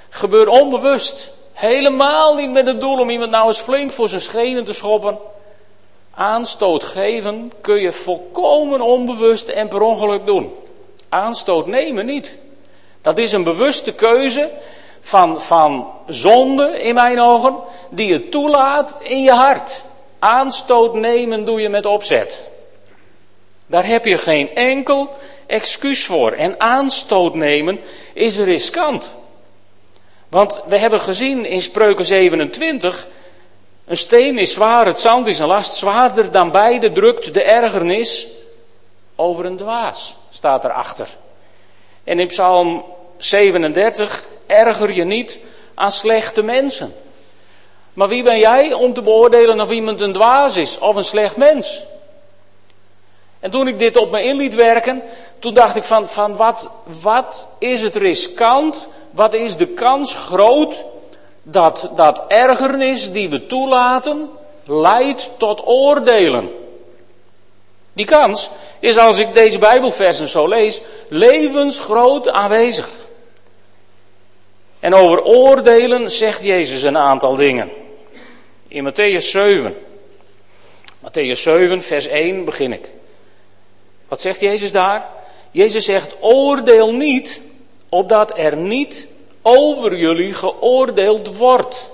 gebeurt 0.10 0.48
onbewust. 0.48 1.32
Helemaal 1.54 2.36
niet 2.36 2.52
met 2.52 2.66
het 2.66 2.80
doel 2.80 3.00
om 3.00 3.10
iemand 3.10 3.32
nou 3.32 3.48
eens 3.48 3.60
flink 3.60 3.92
voor 3.92 4.10
zijn 4.10 4.22
schenen 4.22 4.66
te 4.66 4.74
schoppen. 4.74 5.18
Aanstoot 6.14 6.84
geven 6.84 7.52
kun 7.62 7.82
je 7.82 7.92
volkomen 7.92 8.82
onbewust 8.82 9.48
en 9.48 9.68
per 9.68 9.82
ongeluk 9.82 10.26
doen. 10.26 10.54
Aanstoot 11.10 11.68
nemen 11.68 12.06
niet. 12.06 12.38
Dat 13.02 13.18
is 13.18 13.32
een 13.32 13.44
bewuste 13.44 13.94
keuze 13.94 14.50
van, 15.02 15.42
van 15.42 15.88
zonde 16.08 16.82
in 16.82 16.94
mijn 16.94 17.22
ogen, 17.22 17.56
die 17.90 18.08
je 18.08 18.30
toelaat 18.30 19.00
in 19.04 19.24
je 19.24 19.32
hart. 19.32 19.84
Aanstoot 20.20 20.94
nemen 20.94 21.46
doe 21.46 21.62
je 21.62 21.70
met 21.70 21.86
opzet. 21.86 22.42
Daar 23.66 23.86
heb 23.86 24.06
je 24.06 24.18
geen 24.18 24.56
enkel 24.56 25.10
excuus 25.46 26.06
voor. 26.06 26.32
En 26.32 26.60
aanstoot 26.60 27.36
nemen 27.36 27.80
is 28.14 28.38
riskant. 28.38 29.12
Want 30.30 30.62
we 30.66 30.78
hebben 30.78 31.02
gezien 31.02 31.46
in 31.46 31.62
Spreuken 31.62 32.06
27, 32.06 33.08
een 33.86 33.98
steen 33.98 34.38
is 34.38 34.54
zwaar, 34.54 34.86
het 34.86 35.00
zand 35.00 35.28
is 35.28 35.40
een 35.40 35.48
last, 35.48 35.76
zwaarder 35.76 36.32
dan 36.32 36.52
beide 36.52 36.92
drukt 36.92 37.34
de 37.34 37.44
ergernis 37.44 38.28
over 39.16 39.46
een 39.46 39.58
dwaas, 39.58 40.16
staat 40.32 40.64
erachter. 40.64 41.08
En 42.04 42.20
in 42.20 42.28
Psalm 42.28 42.86
37, 43.18 44.26
erger 44.46 44.92
je 44.92 45.04
niet 45.04 45.40
aan 45.74 45.92
slechte 45.92 46.44
mensen. 46.44 46.94
Maar 47.94 48.08
wie 48.08 48.24
ben 48.24 48.40
jij 48.40 48.74
om 48.74 48.94
te 48.94 49.02
beoordelen 49.02 49.62
of 49.62 49.72
iemand 49.72 50.02
een 50.02 50.14
dwaas 50.14 50.56
is 50.56 50.78
of 50.78 50.96
een 50.96 51.04
slecht 51.04 51.38
mens? 51.38 51.84
En 53.40 53.52
toen 53.52 53.68
ik 53.68 53.80
dit 53.80 53.98
op 53.98 54.12
me 54.12 54.24
in 54.24 54.36
liet 54.36 54.56
werken, 54.56 55.02
toen 55.40 55.54
dacht 55.54 55.76
ik 55.76 55.84
van, 55.84 56.10
van 56.10 56.36
wat, 56.36 56.70
wat 57.02 57.46
is 57.60 57.82
het 57.82 57.96
riskant, 57.96 58.88
wat 59.12 59.34
is 59.34 59.56
de 59.56 59.68
kans 59.68 60.14
groot 60.14 60.86
dat 61.44 61.90
dat 61.96 62.24
ergernis 62.28 63.12
die 63.12 63.30
we 63.30 63.46
toelaten 63.46 64.30
leidt 64.66 65.30
tot 65.38 65.68
oordelen. 65.68 66.50
Die 67.94 68.06
kans 68.06 68.50
is 68.80 68.98
als 68.98 69.18
ik 69.18 69.34
deze 69.34 69.60
Bijbelversen 69.60 70.28
zo 70.28 70.48
lees, 70.48 70.82
levensgroot 71.08 72.30
aanwezig. 72.30 72.90
En 74.80 74.94
over 74.94 75.24
oordelen 75.24 76.12
zegt 76.12 76.44
Jezus 76.44 76.82
een 76.82 76.98
aantal 76.98 77.36
dingen. 77.36 77.70
In 78.68 78.92
Matthäus 78.92 79.30
7. 79.30 79.76
Matthäus 81.00 81.42
7, 81.42 81.82
vers 81.82 82.08
1 82.08 82.46
begin 82.46 82.74
ik. 82.74 82.90
Wat 84.08 84.22
zegt 84.22 84.40
Jezus 84.40 84.72
daar? 84.72 85.08
Jezus 85.52 85.86
zegt: 85.86 86.16
Oordeel 86.20 86.94
niet, 86.94 87.42
opdat 87.90 88.38
er 88.38 88.58
niet 88.58 89.08
over 89.42 89.98
jullie 89.98 90.34
geoordeeld 90.34 91.38
wordt. 91.38 91.90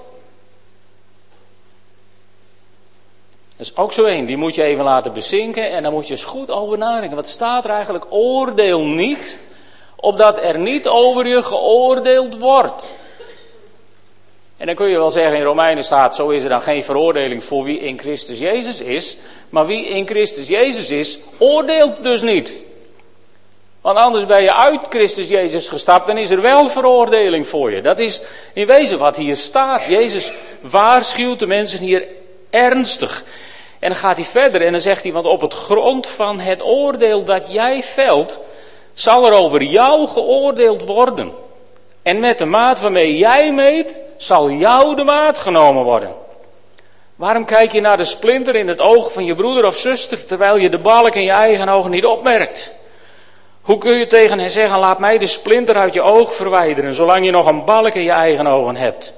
Dat 3.57 3.65
is 3.67 3.77
ook 3.77 3.93
zo 3.93 4.03
één, 4.03 4.25
die 4.25 4.37
moet 4.37 4.55
je 4.55 4.63
even 4.63 4.83
laten 4.83 5.13
bezinken 5.13 5.69
en 5.69 5.83
dan 5.83 5.93
moet 5.93 6.07
je 6.07 6.13
eens 6.13 6.23
goed 6.23 6.51
over 6.51 6.77
nadenken. 6.77 7.15
Wat 7.15 7.27
staat 7.27 7.63
er 7.63 7.69
eigenlijk? 7.69 8.05
Oordeel 8.09 8.81
niet, 8.81 9.39
opdat 9.95 10.37
er 10.37 10.59
niet 10.59 10.87
over 10.87 11.27
je 11.27 11.43
geoordeeld 11.43 12.39
wordt. 12.39 12.83
En 14.57 14.65
dan 14.65 14.75
kun 14.75 14.87
je 14.87 14.97
wel 14.97 15.11
zeggen 15.11 15.37
in 15.37 15.43
Romeinen 15.43 15.83
staat, 15.83 16.15
zo 16.15 16.29
is 16.29 16.43
er 16.43 16.49
dan 16.49 16.61
geen 16.61 16.83
veroordeling 16.83 17.43
voor 17.43 17.63
wie 17.63 17.79
in 17.79 17.99
Christus 17.99 18.39
Jezus 18.39 18.81
is. 18.81 19.17
Maar 19.49 19.65
wie 19.65 19.85
in 19.85 20.07
Christus 20.07 20.47
Jezus 20.47 20.89
is, 20.89 21.19
oordeelt 21.37 22.03
dus 22.03 22.21
niet. 22.21 22.53
Want 23.85 23.97
anders 23.97 24.25
ben 24.25 24.41
je 24.41 24.53
uit 24.53 24.79
Christus 24.89 25.27
Jezus 25.27 25.67
gestapt 25.67 26.09
en 26.09 26.17
is 26.17 26.29
er 26.29 26.41
wel 26.41 26.69
veroordeling 26.69 27.47
voor 27.47 27.71
je. 27.71 27.81
Dat 27.81 27.99
is 27.99 28.21
in 28.53 28.67
wezen 28.67 28.99
wat 28.99 29.15
hier 29.15 29.37
staat. 29.37 29.83
Jezus 29.83 30.31
waarschuwt 30.61 31.39
de 31.39 31.47
mensen 31.47 31.79
hier 31.79 32.07
ernstig. 32.49 33.23
En 33.79 33.89
dan 33.89 33.97
gaat 33.97 34.15
hij 34.15 34.25
verder 34.25 34.61
en 34.61 34.71
dan 34.71 34.81
zegt 34.81 35.03
hij, 35.03 35.11
want 35.11 35.25
op 35.25 35.41
het 35.41 35.53
grond 35.53 36.07
van 36.07 36.39
het 36.39 36.63
oordeel 36.63 37.23
dat 37.23 37.51
jij 37.51 37.83
velt, 37.83 38.39
zal 38.93 39.25
er 39.25 39.33
over 39.33 39.63
jou 39.63 40.07
geoordeeld 40.07 40.85
worden. 40.85 41.31
En 42.01 42.19
met 42.19 42.37
de 42.37 42.45
maat 42.45 42.81
waarmee 42.81 43.17
jij 43.17 43.53
meet, 43.53 43.95
zal 44.17 44.49
jou 44.49 44.95
de 44.95 45.03
maat 45.03 45.37
genomen 45.37 45.83
worden. 45.83 46.13
Waarom 47.15 47.45
kijk 47.45 47.71
je 47.71 47.81
naar 47.81 47.97
de 47.97 48.03
splinter 48.03 48.55
in 48.55 48.67
het 48.67 48.81
oog 48.81 49.13
van 49.13 49.25
je 49.25 49.35
broeder 49.35 49.65
of 49.65 49.75
zuster, 49.75 50.25
terwijl 50.25 50.57
je 50.57 50.69
de 50.69 50.79
balk 50.79 51.15
in 51.15 51.23
je 51.23 51.31
eigen 51.31 51.69
oog 51.69 51.89
niet 51.89 52.05
opmerkt? 52.05 52.73
Hoe 53.65 53.77
kun 53.77 53.97
je 53.97 54.07
tegen 54.07 54.39
hen 54.39 54.49
zeggen, 54.49 54.79
laat 54.79 54.99
mij 54.99 55.17
de 55.17 55.27
splinter 55.27 55.77
uit 55.77 55.93
je 55.93 56.01
oog 56.01 56.33
verwijderen, 56.33 56.95
zolang 56.95 57.25
je 57.25 57.31
nog 57.31 57.45
een 57.45 57.65
balk 57.65 57.93
in 57.93 58.03
je 58.03 58.11
eigen 58.11 58.47
ogen 58.47 58.75
hebt? 58.75 59.13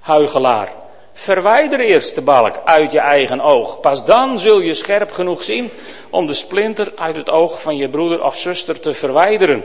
Huigelaar. 0.00 0.72
Verwijder 1.12 1.80
eerst 1.80 2.14
de 2.14 2.20
balk 2.20 2.54
uit 2.64 2.92
je 2.92 2.98
eigen 2.98 3.40
oog. 3.40 3.80
Pas 3.80 4.04
dan 4.04 4.38
zul 4.38 4.60
je 4.60 4.74
scherp 4.74 5.10
genoeg 5.10 5.42
zien 5.42 5.70
om 6.10 6.26
de 6.26 6.34
splinter 6.34 6.92
uit 6.96 7.16
het 7.16 7.30
oog 7.30 7.62
van 7.62 7.76
je 7.76 7.88
broeder 7.88 8.24
of 8.24 8.36
zuster 8.36 8.80
te 8.80 8.92
verwijderen. 8.92 9.64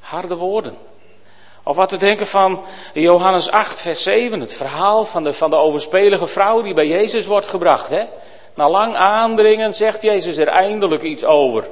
Harde 0.00 0.36
woorden. 0.36 0.76
Of 1.62 1.76
wat 1.76 1.88
te 1.88 1.96
denken 1.96 2.26
van 2.26 2.62
Johannes 2.94 3.50
8, 3.50 3.80
vers 3.80 4.02
7, 4.02 4.40
het 4.40 4.52
verhaal 4.52 5.04
van 5.04 5.24
de, 5.24 5.32
van 5.32 5.50
de 5.50 5.56
overspelige 5.56 6.26
vrouw 6.26 6.62
die 6.62 6.74
bij 6.74 6.86
Jezus 6.86 7.26
wordt 7.26 7.48
gebracht. 7.48 7.88
Hè? 7.88 8.02
Na 8.54 8.68
lang 8.68 8.96
aandringen 8.96 9.74
zegt 9.74 10.02
Jezus 10.02 10.36
er 10.36 10.48
eindelijk 10.48 11.02
iets 11.02 11.24
over. 11.24 11.64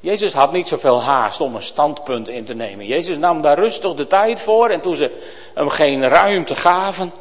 Jezus 0.00 0.32
had 0.32 0.52
niet 0.52 0.68
zoveel 0.68 1.02
haast 1.02 1.40
om 1.40 1.54
een 1.54 1.62
standpunt 1.62 2.28
in 2.28 2.44
te 2.44 2.54
nemen. 2.54 2.86
Jezus 2.86 3.18
nam 3.18 3.42
daar 3.42 3.58
rustig 3.58 3.94
de 3.94 4.06
tijd 4.06 4.40
voor 4.40 4.68
en 4.68 4.80
toen 4.80 4.94
ze 4.94 5.10
hem 5.54 5.68
geen 5.68 6.08
ruimte 6.08 6.54
gaven, 6.54 7.12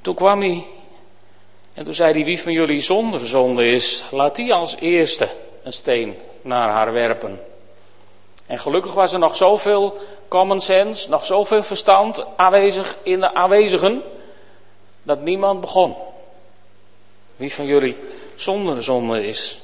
toen 0.00 0.14
kwam 0.14 0.40
hij 0.40 0.64
en 1.74 1.84
toen 1.84 1.94
zei 1.94 2.12
hij, 2.12 2.24
wie 2.24 2.40
van 2.40 2.52
jullie 2.52 2.80
zonder 2.80 3.26
zonde 3.26 3.66
is, 3.66 4.04
laat 4.10 4.36
die 4.36 4.54
als 4.54 4.76
eerste 4.76 5.28
een 5.62 5.72
steen 5.72 6.16
naar 6.42 6.68
haar 6.68 6.92
werpen. 6.92 7.40
En 8.46 8.58
gelukkig 8.58 8.94
was 8.94 9.12
er 9.12 9.18
nog 9.18 9.36
zoveel 9.36 9.98
common 10.28 10.60
sense, 10.60 11.10
nog 11.10 11.24
zoveel 11.24 11.62
verstand 11.62 12.24
aanwezig 12.36 12.96
in 13.02 13.20
de 13.20 13.34
aanwezigen, 13.34 14.02
dat 15.02 15.20
niemand 15.20 15.60
begon. 15.60 15.94
Wie 17.36 17.54
van 17.54 17.66
jullie 17.66 17.96
zonder 18.34 18.82
zonde 18.82 19.26
is. 19.26 19.60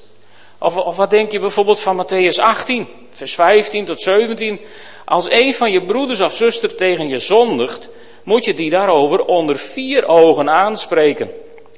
Of, 0.61 0.77
of 0.77 0.97
wat 0.97 1.11
denk 1.11 1.33
je 1.33 1.41
bijvoorbeeld 1.41 1.81
van 1.81 2.05
Matthäus 2.05 2.41
18, 2.41 2.89
vers 3.13 3.35
15 3.35 3.85
tot 3.85 4.01
17. 4.01 4.61
Als 5.05 5.31
een 5.31 5.55
van 5.55 5.73
je 5.73 5.83
broeders 5.83 6.21
of 6.21 6.33
zuster 6.33 6.75
tegen 6.75 7.09
je 7.09 7.19
zondigt, 7.19 7.89
moet 8.23 8.45
je 8.45 8.55
die 8.55 8.71
daarover 8.71 9.25
onder 9.25 9.59
vier 9.59 10.07
ogen 10.07 10.51
aanspreken. 10.51 11.31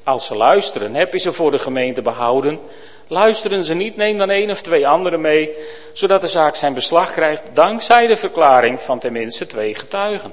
Als 0.05 0.27
ze 0.27 0.35
luisteren, 0.35 0.95
heb 0.95 1.12
je 1.12 1.19
ze 1.19 1.33
voor 1.33 1.51
de 1.51 1.59
gemeente 1.59 2.03
behouden. 2.03 2.61
Luisteren 3.09 3.65
ze 3.65 3.75
niet, 3.75 3.97
neem 3.97 4.19
dan 4.19 4.31
één 4.31 4.51
of 4.51 4.62
twee 4.62 4.89
anderen 4.89 5.21
mee, 5.21 5.51
zodat 5.93 6.21
de 6.21 6.29
zaak 6.29 6.55
zijn 6.55 6.75
beslag 6.75 7.12
krijgt, 7.12 7.43
dankzij 7.53 8.07
de 8.07 8.17
verklaring 8.17 8.83
van 8.83 8.99
tenminste 8.99 9.47
twee 9.47 9.75
getuigen. 9.75 10.33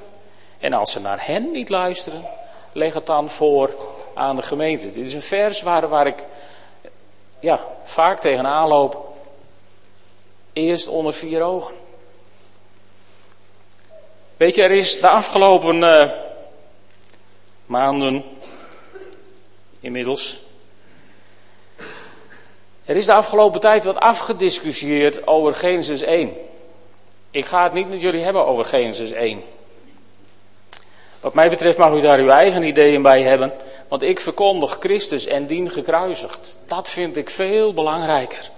En 0.59 0.73
als 0.73 0.91
ze 0.91 0.99
naar 0.99 1.19
hen 1.21 1.51
niet 1.51 1.69
luisteren, 1.69 2.25
leg 2.73 2.93
het 2.93 3.05
dan 3.05 3.29
voor 3.29 3.75
aan 4.13 4.35
de 4.35 4.41
gemeente. 4.41 4.91
Dit 4.91 5.05
is 5.05 5.13
een 5.13 5.21
vers 5.21 5.61
waar, 5.61 5.87
waar 5.87 6.07
ik 6.07 6.23
ja, 7.39 7.59
vaak 7.83 8.19
tegenaan 8.19 8.67
loop. 8.67 9.17
Eerst 10.53 10.87
onder 10.87 11.13
vier 11.13 11.41
ogen. 11.41 11.75
Weet 14.37 14.55
je, 14.55 14.63
er 14.63 14.71
is 14.71 14.99
de 14.99 15.09
afgelopen 15.09 15.75
uh, 15.75 16.03
maanden 17.65 18.23
inmiddels. 19.79 20.41
Er 22.85 22.95
is 22.95 23.05
de 23.05 23.13
afgelopen 23.13 23.59
tijd 23.59 23.83
wat 23.83 23.99
afgediscussieerd 23.99 25.27
over 25.27 25.55
Genesis 25.55 26.01
1. 26.01 26.33
Ik 27.31 27.45
ga 27.45 27.63
het 27.63 27.73
niet 27.73 27.89
met 27.89 28.01
jullie 28.01 28.23
hebben 28.23 28.45
over 28.45 28.65
Genesis 28.65 29.11
1. 29.11 29.43
Wat 31.19 31.33
mij 31.33 31.49
betreft 31.49 31.77
mag 31.77 31.93
u 31.93 32.01
daar 32.01 32.19
uw 32.19 32.29
eigen 32.29 32.63
ideeën 32.63 33.01
bij 33.01 33.21
hebben. 33.21 33.53
Want 33.89 34.01
ik 34.01 34.19
verkondig 34.19 34.77
Christus 34.79 35.25
en 35.25 35.47
dien 35.47 35.69
gekruisigd. 35.69 36.57
Dat 36.65 36.89
vind 36.89 37.17
ik 37.17 37.29
veel 37.29 37.73
belangrijker. 37.73 38.49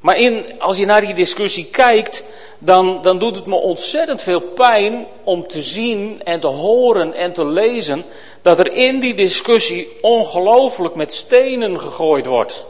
Maar 0.00 0.18
in, 0.18 0.60
als 0.60 0.76
je 0.76 0.86
naar 0.86 1.00
die 1.00 1.14
discussie 1.14 1.66
kijkt, 1.70 2.24
dan, 2.58 3.02
dan 3.02 3.18
doet 3.18 3.36
het 3.36 3.46
me 3.46 3.54
ontzettend 3.54 4.22
veel 4.22 4.40
pijn 4.40 5.06
om 5.24 5.48
te 5.48 5.60
zien 5.60 6.20
en 6.24 6.40
te 6.40 6.46
horen 6.46 7.14
en 7.14 7.32
te 7.32 7.46
lezen 7.46 8.04
dat 8.42 8.58
er 8.58 8.72
in 8.72 9.00
die 9.00 9.14
discussie 9.14 9.88
ongelooflijk 10.00 10.94
met 10.94 11.12
stenen 11.12 11.80
gegooid 11.80 12.26
wordt. 12.26 12.66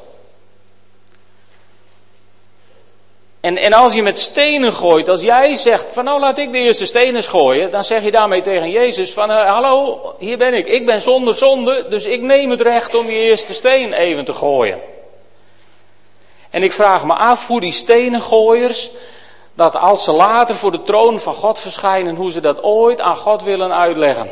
En, 3.41 3.57
en 3.57 3.73
als 3.73 3.95
je 3.95 4.03
met 4.03 4.19
stenen 4.19 4.73
gooit, 4.73 5.09
als 5.09 5.21
jij 5.21 5.57
zegt 5.57 5.93
van 5.93 6.05
nou 6.05 6.21
laat 6.21 6.39
ik 6.39 6.53
de 6.53 6.59
eerste 6.59 6.87
stenen 6.87 7.23
gooien, 7.23 7.71
dan 7.71 7.85
zeg 7.85 8.03
je 8.03 8.11
daarmee 8.11 8.41
tegen 8.41 8.71
Jezus 8.71 9.13
van 9.13 9.31
uh, 9.31 9.53
hallo, 9.53 10.01
hier 10.19 10.39
ben 10.39 10.55
ik, 10.55 10.67
ik 10.67 10.87
ben 10.87 11.01
zonder 11.01 11.35
zonde, 11.35 11.87
dus 11.89 12.05
ik 12.05 12.21
neem 12.21 12.51
het 12.51 12.61
recht 12.61 12.95
om 12.95 13.07
die 13.07 13.17
eerste 13.17 13.55
steen 13.55 13.93
even 13.93 14.25
te 14.25 14.33
gooien. 14.33 14.81
En 16.51 16.63
ik 16.63 16.73
vraag 16.73 17.05
me 17.05 17.15
af 17.15 17.47
hoe 17.47 17.61
die 17.61 17.73
stenengooiers, 17.73 18.91
dat 19.55 19.77
als 19.77 20.05
ze 20.05 20.13
later 20.13 20.55
voor 20.55 20.71
de 20.71 20.83
troon 20.83 21.21
van 21.21 21.35
God 21.35 21.59
verschijnen, 21.59 22.15
hoe 22.15 22.33
ze 22.33 22.41
dat 22.41 22.63
ooit 22.63 23.01
aan 23.01 23.17
God 23.17 23.43
willen 23.43 23.75
uitleggen. 23.75 24.31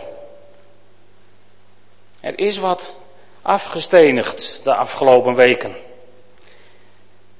Er 2.20 2.38
is 2.38 2.58
wat 2.58 2.94
afgestenigd 3.42 4.60
de 4.64 4.74
afgelopen 4.74 5.34
weken. 5.34 5.76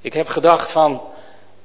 Ik 0.01 0.13
heb 0.13 0.29
gedacht 0.29 0.71
van, 0.71 1.01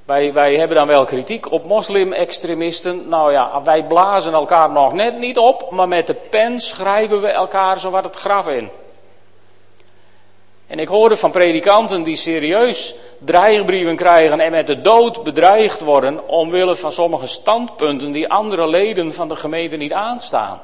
wij, 0.05 0.33
wij 0.33 0.55
hebben 0.55 0.77
dan 0.77 0.87
wel 0.87 1.05
kritiek 1.05 1.51
op 1.51 1.65
moslim-extremisten. 1.65 3.09
Nou 3.09 3.31
ja, 3.31 3.61
wij 3.63 3.83
blazen 3.83 4.33
elkaar 4.33 4.71
nog 4.71 4.93
net 4.93 5.17
niet 5.17 5.37
op, 5.37 5.71
maar 5.71 5.87
met 5.87 6.07
de 6.07 6.13
pen 6.13 6.59
schrijven 6.59 7.21
we 7.21 7.27
elkaar 7.27 7.79
zo 7.79 7.89
wat 7.89 8.03
het 8.03 8.15
graf 8.15 8.47
in. 8.47 8.69
En 10.67 10.79
ik 10.79 10.87
hoorde 10.87 11.17
van 11.17 11.31
predikanten 11.31 12.03
die 12.03 12.15
serieus 12.15 12.95
dreigbrieven 13.17 13.95
krijgen 13.95 14.39
en 14.39 14.51
met 14.51 14.67
de 14.67 14.81
dood 14.81 15.23
bedreigd 15.23 15.79
worden 15.79 16.27
omwille 16.27 16.75
van 16.75 16.91
sommige 16.91 17.27
standpunten 17.27 18.11
die 18.11 18.29
andere 18.29 18.67
leden 18.67 19.13
van 19.13 19.27
de 19.27 19.35
gemeente 19.35 19.75
niet 19.75 19.93
aanstaan. 19.93 20.61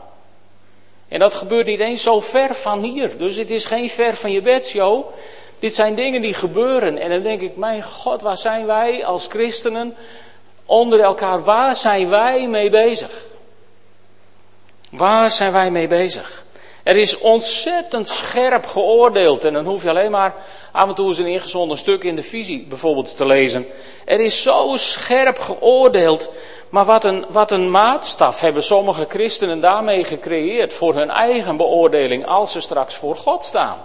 En 1.08 1.20
dat 1.20 1.34
gebeurt 1.34 1.66
niet 1.66 1.80
eens 1.80 2.04
zo 2.04 2.20
ver 2.20 2.56
van 2.56 2.82
hier. 2.82 3.18
Dus 3.18 3.36
het 3.36 3.50
is 3.50 3.66
geen 3.66 3.90
ver 3.90 4.16
van 4.16 4.32
je 4.32 4.42
bedshow. 4.42 5.06
Dit 5.60 5.76
zijn 5.76 5.96
dingen 5.96 6.22
die 6.22 6.34
gebeuren. 6.34 6.98
En 6.98 7.10
dan 7.10 7.22
denk 7.22 7.42
ik, 7.42 7.56
mijn 7.56 7.84
God, 7.84 8.22
waar 8.22 8.38
zijn 8.38 8.66
wij 8.66 9.06
als 9.06 9.28
christenen 9.28 9.96
onder 10.66 11.00
elkaar? 11.00 11.44
Waar 11.44 11.76
zijn 11.76 12.10
wij 12.10 12.48
mee 12.48 12.70
bezig? 12.70 13.12
Waar 14.90 15.32
zijn 15.32 15.52
wij 15.52 15.72
mee 15.72 15.88
bezig? 15.88 16.46
Er 16.84 16.98
is 16.98 17.18
ontzettend 17.18 18.08
scherp 18.08 18.66
geoordeeld. 18.66 19.46
En 19.46 19.54
dan 19.54 19.66
hoef 19.66 19.84
je 19.84 19.90
alleen 19.90 20.12
maar 20.12 20.34
af 20.72 20.90
en 20.90 20.96
toe 20.96 21.08
eens 21.08 21.18
een 21.18 21.26
ingezonden 21.26 21.78
stuk 21.78 22.04
in 22.04 22.16
de 22.16 22.24
visie 22.24 22.66
bijvoorbeeld 22.70 23.16
te 23.16 23.26
lezen. 23.26 23.66
Er 24.06 24.20
is 24.20 24.42
zo 24.42 24.74
scherp 24.76 25.40
geoordeeld. 25.40 26.30
Maar 26.70 26.86
wat 26.86 27.04
een, 27.04 27.26
wat 27.30 27.52
een 27.52 27.72
maatstaf 27.72 28.42
hebben 28.42 28.64
sommige 28.64 29.06
christenen 29.10 29.62
daarmee 29.62 30.04
gecreëerd 30.04 30.74
voor 30.74 30.96
hun 30.96 31.10
eigen 31.10 31.58
beoordeling 31.58 32.26
als 32.26 32.52
ze 32.52 32.62
straks 32.62 32.96
voor 32.96 33.16
God 33.16 33.44
staan. 33.44 33.78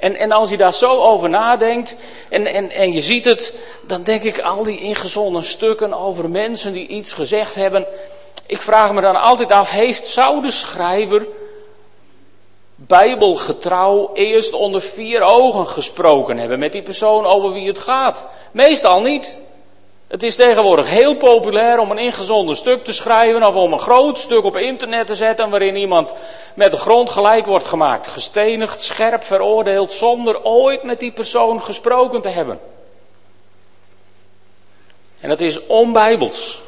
En, 0.00 0.16
en 0.16 0.32
als 0.32 0.50
je 0.50 0.56
daar 0.56 0.74
zo 0.74 1.02
over 1.02 1.28
nadenkt 1.28 1.94
en, 2.28 2.46
en, 2.46 2.70
en 2.70 2.92
je 2.92 3.02
ziet 3.02 3.24
het, 3.24 3.54
dan 3.86 4.02
denk 4.02 4.22
ik 4.22 4.40
al 4.40 4.62
die 4.62 4.80
ingezonden 4.80 5.44
stukken 5.44 5.94
over 5.94 6.30
mensen 6.30 6.72
die 6.72 6.86
iets 6.86 7.12
gezegd 7.12 7.54
hebben. 7.54 7.86
Ik 8.46 8.60
vraag 8.60 8.92
me 8.92 9.00
dan 9.00 9.20
altijd 9.20 9.52
af, 9.52 9.70
heeft, 9.70 10.06
zou 10.06 10.42
de 10.42 10.50
schrijver 10.50 11.26
bijbelgetrouw 12.74 14.10
eerst 14.14 14.52
onder 14.52 14.80
vier 14.80 15.22
ogen 15.22 15.66
gesproken 15.66 16.38
hebben 16.38 16.58
met 16.58 16.72
die 16.72 16.82
persoon 16.82 17.26
over 17.26 17.52
wie 17.52 17.66
het 17.66 17.78
gaat? 17.78 18.24
Meestal 18.50 19.00
niet. 19.00 19.36
Het 20.08 20.22
is 20.22 20.36
tegenwoordig 20.36 20.88
heel 20.88 21.14
populair 21.14 21.78
om 21.78 21.90
een 21.90 21.98
ingezonden 21.98 22.56
stuk 22.56 22.84
te 22.84 22.92
schrijven 22.92 23.46
of 23.46 23.54
om 23.54 23.72
een 23.72 23.80
groot 23.80 24.18
stuk 24.18 24.44
op 24.44 24.56
internet 24.56 25.06
te 25.06 25.14
zetten 25.14 25.50
waarin 25.50 25.76
iemand 25.76 26.12
met 26.54 26.70
de 26.70 26.76
grond 26.76 27.10
gelijk 27.10 27.46
wordt 27.46 27.66
gemaakt, 27.66 28.06
gestenigd, 28.06 28.82
scherp 28.82 29.24
veroordeeld, 29.24 29.92
zonder 29.92 30.44
ooit 30.44 30.82
met 30.82 31.00
die 31.00 31.12
persoon 31.12 31.62
gesproken 31.62 32.20
te 32.20 32.28
hebben. 32.28 32.60
En 35.20 35.28
dat 35.28 35.40
is 35.40 35.66
onbijbels. 35.66 36.62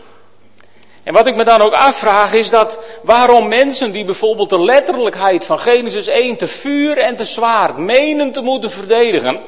En 1.02 1.12
wat 1.12 1.26
ik 1.26 1.34
me 1.34 1.44
dan 1.44 1.60
ook 1.60 1.74
afvraag 1.74 2.32
is 2.32 2.50
dat 2.50 2.78
waarom 3.02 3.48
mensen 3.48 3.92
die 3.92 4.04
bijvoorbeeld 4.04 4.50
de 4.50 4.60
letterlijkheid 4.60 5.44
van 5.44 5.58
Genesis 5.58 6.06
1 6.06 6.36
te 6.36 6.46
vuur 6.46 6.98
en 6.98 7.16
te 7.16 7.24
zwaar 7.24 7.80
menen 7.80 8.32
te 8.32 8.40
moeten 8.40 8.70
verdedigen, 8.70 9.40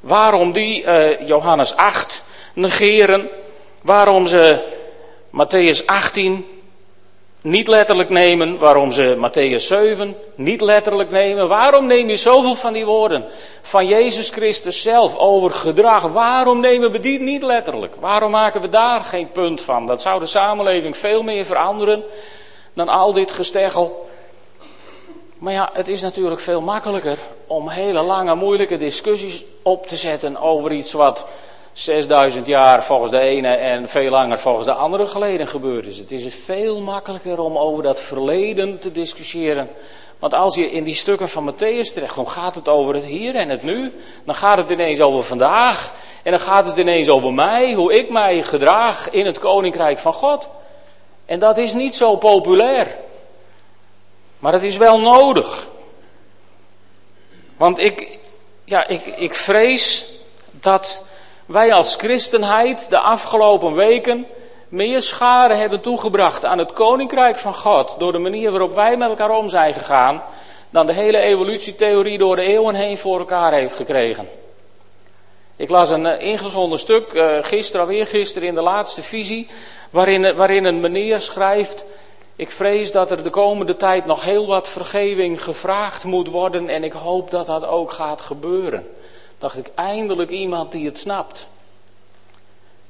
waarom 0.00 0.52
die 0.52 0.82
uh, 0.82 1.26
Johannes 1.26 1.76
8 1.76 2.22
negeren, 2.54 3.28
waarom 3.82 4.26
ze 4.26 4.72
Matthäus 5.30 5.86
18 5.86 6.46
niet 7.44 7.68
letterlijk 7.68 8.10
nemen, 8.10 8.58
waarom 8.58 8.92
ze 8.92 9.16
Matthäus 9.16 9.62
7 9.62 10.16
niet 10.34 10.60
letterlijk 10.60 11.10
nemen. 11.10 11.48
Waarom 11.48 11.86
neem 11.86 12.08
je 12.08 12.16
zoveel 12.16 12.54
van 12.54 12.72
die 12.72 12.86
woorden 12.86 13.24
van 13.62 13.86
Jezus 13.86 14.30
Christus 14.30 14.82
zelf 14.82 15.16
over 15.16 15.50
gedrag? 15.50 16.02
Waarom 16.02 16.60
nemen 16.60 16.90
we 16.90 17.00
die 17.00 17.20
niet 17.20 17.42
letterlijk? 17.42 17.94
Waarom 18.00 18.30
maken 18.30 18.60
we 18.60 18.68
daar 18.68 19.04
geen 19.04 19.30
punt 19.32 19.60
van? 19.60 19.86
Dat 19.86 20.02
zou 20.02 20.20
de 20.20 20.26
samenleving 20.26 20.96
veel 20.96 21.22
meer 21.22 21.44
veranderen 21.44 22.04
dan 22.72 22.88
al 22.88 23.12
dit 23.12 23.30
gesteggel. 23.30 24.08
Maar 25.38 25.52
ja, 25.52 25.70
het 25.72 25.88
is 25.88 26.02
natuurlijk 26.02 26.40
veel 26.40 26.60
makkelijker 26.60 27.18
om 27.46 27.68
hele 27.68 28.02
lange, 28.02 28.34
moeilijke 28.34 28.76
discussies 28.76 29.44
op 29.62 29.86
te 29.86 29.96
zetten 29.96 30.36
over 30.36 30.72
iets 30.72 30.92
wat 30.92 31.26
6000 31.74 32.46
jaar 32.46 32.84
volgens 32.84 33.10
de 33.10 33.18
ene 33.18 33.48
en 33.48 33.88
veel 33.88 34.10
langer 34.10 34.38
volgens 34.38 34.66
de 34.66 34.72
andere 34.72 35.06
geleden 35.06 35.46
gebeurd 35.46 35.86
is. 35.86 35.98
Het 35.98 36.10
is 36.10 36.34
veel 36.34 36.80
makkelijker 36.80 37.40
om 37.40 37.58
over 37.58 37.82
dat 37.82 38.00
verleden 38.00 38.78
te 38.78 38.92
discussiëren. 38.92 39.70
Want 40.18 40.34
als 40.34 40.54
je 40.54 40.70
in 40.70 40.84
die 40.84 40.94
stukken 40.94 41.28
van 41.28 41.52
Matthäus 41.52 41.92
terecht 41.94 42.14
dan 42.14 42.28
gaat 42.28 42.54
het 42.54 42.68
over 42.68 42.94
het 42.94 43.04
hier 43.04 43.34
en 43.34 43.48
het 43.48 43.62
nu. 43.62 43.92
Dan 44.24 44.34
gaat 44.34 44.56
het 44.56 44.70
ineens 44.70 45.00
over 45.00 45.24
vandaag. 45.24 45.92
En 46.22 46.30
dan 46.30 46.40
gaat 46.40 46.66
het 46.66 46.76
ineens 46.76 47.08
over 47.08 47.32
mij, 47.32 47.72
hoe 47.72 47.94
ik 47.94 48.10
mij 48.10 48.42
gedraag 48.42 49.10
in 49.10 49.26
het 49.26 49.38
koninkrijk 49.38 49.98
van 49.98 50.12
God. 50.12 50.48
En 51.26 51.38
dat 51.38 51.58
is 51.58 51.72
niet 51.72 51.94
zo 51.94 52.16
populair. 52.16 52.98
Maar 54.38 54.52
het 54.52 54.62
is 54.62 54.76
wel 54.76 55.00
nodig. 55.00 55.66
Want 57.56 57.78
ik, 57.78 58.18
ja, 58.64 58.86
ik, 58.86 59.06
ik 59.06 59.34
vrees 59.34 60.12
dat 60.50 61.02
wij 61.46 61.72
als 61.72 61.94
christenheid 61.96 62.90
de 62.90 62.98
afgelopen 62.98 63.74
weken 63.74 64.26
meer 64.68 65.02
schade 65.02 65.54
hebben 65.54 65.80
toegebracht 65.80 66.44
aan 66.44 66.58
het 66.58 66.72
koninkrijk 66.72 67.36
van 67.36 67.54
God 67.54 67.94
door 67.98 68.12
de 68.12 68.18
manier 68.18 68.50
waarop 68.50 68.74
wij 68.74 68.96
met 68.96 69.08
elkaar 69.08 69.30
om 69.30 69.48
zijn 69.48 69.74
gegaan, 69.74 70.22
dan 70.70 70.86
de 70.86 70.92
hele 70.92 71.18
evolutietheorie 71.18 72.18
door 72.18 72.36
de 72.36 72.42
eeuwen 72.42 72.74
heen 72.74 72.98
voor 72.98 73.18
elkaar 73.18 73.52
heeft 73.52 73.74
gekregen. 73.74 74.28
Ik 75.56 75.70
las 75.70 75.90
een 75.90 76.06
eh, 76.06 76.26
ingezonden 76.26 76.78
stuk, 76.78 77.12
uh, 77.12 77.36
gisteren 77.40 77.86
alweer 77.86 78.06
gisteren 78.06 78.48
in 78.48 78.54
de 78.54 78.60
laatste 78.60 79.02
visie, 79.02 79.48
waarin, 79.90 80.36
waarin 80.36 80.64
een 80.64 80.80
meneer 80.80 81.20
schrijft, 81.20 81.84
ik 82.36 82.50
vrees 82.50 82.92
dat 82.92 83.10
er 83.10 83.22
de 83.22 83.30
komende 83.30 83.76
tijd 83.76 84.06
nog 84.06 84.24
heel 84.24 84.46
wat 84.46 84.68
vergeving 84.68 85.42
gevraagd 85.42 86.04
moet 86.04 86.28
worden 86.28 86.68
en 86.68 86.84
ik 86.84 86.92
hoop 86.92 87.30
dat 87.30 87.46
dat 87.46 87.66
ook 87.66 87.92
gaat 87.92 88.20
gebeuren 88.20 88.86
dacht 89.44 89.58
ik 89.58 89.70
eindelijk 89.74 90.30
iemand 90.30 90.72
die 90.72 90.86
het 90.86 90.98
snapt. 90.98 91.46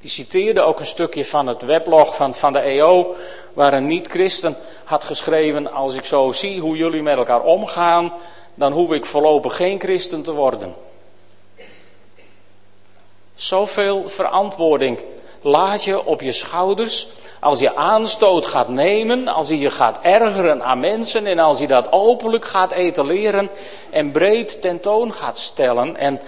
Die 0.01 0.11
citeerde 0.11 0.61
ook 0.61 0.81
een 0.81 0.87
stukje 0.87 1.25
van 1.25 1.47
het 1.47 1.63
weblog 1.63 2.17
van, 2.17 2.35
van 2.35 2.53
de 2.53 2.59
EO, 2.59 3.17
waar 3.53 3.73
een 3.73 3.87
niet-christen 3.87 4.57
had 4.85 5.05
geschreven: 5.05 5.73
Als 5.73 5.95
ik 5.95 6.05
zo 6.05 6.33
zie 6.33 6.61
hoe 6.61 6.77
jullie 6.77 7.03
met 7.03 7.17
elkaar 7.17 7.43
omgaan, 7.43 8.13
dan 8.55 8.73
hoef 8.73 8.93
ik 8.93 9.05
voorlopig 9.05 9.57
geen 9.57 9.81
christen 9.81 10.23
te 10.23 10.33
worden. 10.33 10.75
Zoveel 13.35 14.09
verantwoording 14.09 15.05
laat 15.41 15.85
je 15.85 16.05
op 16.05 16.21
je 16.21 16.33
schouders 16.33 17.09
als 17.45 17.59
je 17.59 17.77
aanstoot 17.77 18.47
gaat 18.47 18.69
nemen, 18.69 19.29
als 19.29 19.49
je 19.49 19.59
je 19.59 19.71
gaat 19.71 19.99
ergeren 20.03 20.63
aan 20.63 20.81
mensen 20.81 21.27
en 21.27 21.39
als 21.39 21.59
je 21.59 21.67
dat 21.67 21.93
openlijk 21.93 22.45
gaat 22.45 22.73
etaleren 22.73 23.51
en 23.91 24.11
breed 24.11 24.61
tentoon 24.61 25.13
gaat 25.13 25.39
stellen. 25.39 25.97
En, 25.97 26.21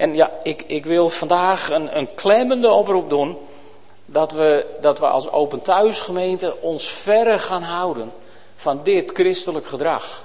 en 0.00 0.14
ja, 0.14 0.30
ik, 0.42 0.64
ik 0.66 0.84
wil 0.84 1.08
vandaag 1.08 1.70
een, 1.70 1.96
een 1.96 2.14
klemmende 2.14 2.70
oproep 2.70 3.10
doen 3.10 3.38
dat 4.06 4.32
we, 4.32 4.66
dat 4.80 4.98
we 4.98 5.06
als 5.06 5.30
Open 5.30 5.62
Thuisgemeente 5.62 6.56
ons 6.60 6.88
verre 6.88 7.38
gaan 7.38 7.62
houden 7.62 8.12
van 8.56 8.80
dit 8.82 9.10
christelijk 9.14 9.66
gedrag. 9.66 10.24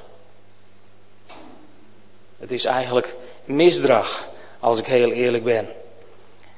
Het 2.40 2.52
is 2.52 2.66
eigenlijk 2.66 3.16
misdrag, 3.46 4.28
als 4.60 4.80
ik 4.80 4.86
heel 4.86 5.12
eerlijk 5.12 5.44
ben. 5.44 5.70